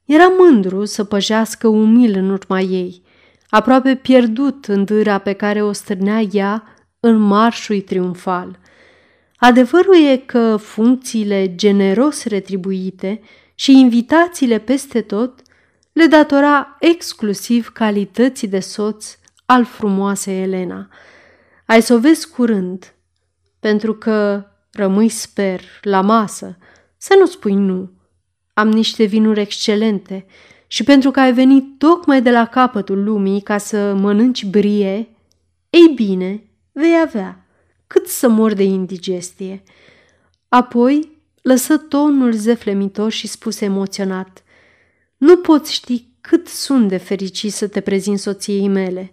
era 0.09 0.29
mândru 0.39 0.85
să 0.85 1.05
păjească 1.05 1.69
umil 1.69 2.17
în 2.17 2.31
urma 2.31 2.61
ei, 2.61 3.03
aproape 3.49 3.95
pierdut 3.95 4.65
în 4.65 4.85
dâra 4.85 5.19
pe 5.19 5.33
care 5.33 5.63
o 5.63 5.73
stârnea 5.73 6.21
ea 6.21 6.63
în 7.01 7.17
marșul 7.17 7.81
triumfal. 7.81 8.59
Adevărul 9.37 10.07
e 10.11 10.17
că 10.17 10.57
funcțiile 10.57 11.55
generos 11.55 12.25
retribuite 12.25 13.21
și 13.55 13.79
invitațiile 13.79 14.59
peste 14.59 15.01
tot 15.01 15.43
le 15.93 16.07
datora 16.07 16.77
exclusiv 16.81 17.69
calității 17.69 18.49
de 18.49 18.61
soț 18.61 19.19
al 19.47 19.65
frumoasei 19.65 20.43
Elena. 20.43 20.89
Ai 21.67 21.83
să 21.83 21.95
o 21.95 21.99
vezi 21.99 22.31
curând, 22.31 22.95
pentru 23.61 23.95
că 23.95 24.47
rămâi, 24.73 25.09
sper, 25.09 25.61
la 25.83 26.01
masă, 26.01 26.59
să 26.97 27.15
nu 27.19 27.27
spui 27.27 27.55
nu. 27.55 27.98
Am 28.59 28.69
niște 28.69 29.05
vinuri 29.05 29.41
excelente 29.41 30.27
și 30.67 30.85
pentru 30.85 31.11
că 31.11 31.21
ai 31.21 31.33
venit 31.33 31.79
tocmai 31.79 32.23
de 32.23 32.31
la 32.31 32.47
capătul 32.47 33.05
lumii 33.05 33.41
ca 33.41 33.59
să 33.59 33.95
mănânci 33.95 34.45
brie, 34.45 35.09
ei 35.71 35.93
bine, 35.95 36.43
vei 36.73 37.01
avea, 37.03 37.47
cât 37.87 38.07
să 38.07 38.29
mor 38.29 38.53
de 38.53 38.63
indigestie. 38.63 39.63
Apoi 40.49 41.21
lăsă 41.43 41.77
tonul 41.77 42.33
zeflemitor 42.33 43.11
și 43.11 43.27
spuse 43.27 43.65
emoționat, 43.65 44.43
Nu 45.17 45.37
poți 45.37 45.73
ști 45.73 46.07
cât 46.21 46.49
sunt 46.49 46.89
de 46.89 46.97
fericit 46.97 47.53
să 47.53 47.69
te 47.69 47.81
prezint 47.81 48.19
soției 48.19 48.69
mele. 48.69 49.13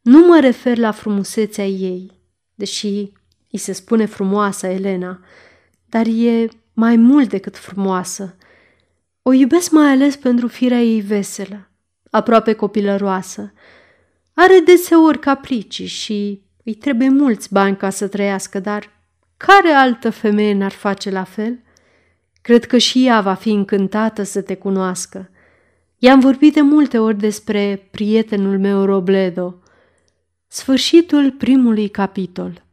Nu 0.00 0.26
mă 0.26 0.40
refer 0.40 0.78
la 0.78 0.90
frumusețea 0.90 1.66
ei, 1.66 2.10
deși 2.54 3.12
îi 3.50 3.58
se 3.58 3.72
spune 3.72 4.04
frumoasă 4.04 4.66
Elena, 4.66 5.20
dar 5.86 6.06
e 6.06 6.48
mai 6.72 6.96
mult 6.96 7.28
decât 7.28 7.56
frumoasă. 7.56 8.36
O 9.26 9.32
iubesc 9.32 9.70
mai 9.70 9.90
ales 9.90 10.16
pentru 10.16 10.48
firea 10.48 10.80
ei 10.80 11.00
veselă, 11.00 11.70
aproape 12.10 12.52
copilăroasă. 12.52 13.52
Are 14.34 14.58
deseori 14.58 15.18
capricii 15.18 15.86
și 15.86 16.42
îi 16.64 16.74
trebuie 16.74 17.08
mulți 17.08 17.52
bani 17.52 17.76
ca 17.76 17.90
să 17.90 18.08
trăiască, 18.08 18.60
dar 18.60 18.90
care 19.36 19.68
altă 19.68 20.10
femeie 20.10 20.54
n-ar 20.54 20.72
face 20.72 21.10
la 21.10 21.24
fel? 21.24 21.58
Cred 22.42 22.64
că 22.64 22.78
și 22.78 23.06
ea 23.06 23.20
va 23.20 23.34
fi 23.34 23.50
încântată 23.50 24.22
să 24.22 24.42
te 24.42 24.54
cunoască. 24.54 25.30
I-am 25.98 26.20
vorbit 26.20 26.54
de 26.54 26.60
multe 26.60 26.98
ori 26.98 27.18
despre 27.18 27.88
prietenul 27.90 28.58
meu 28.58 28.84
Robledo. 28.84 29.62
Sfârșitul 30.46 31.30
primului 31.30 31.88
capitol 31.88 32.63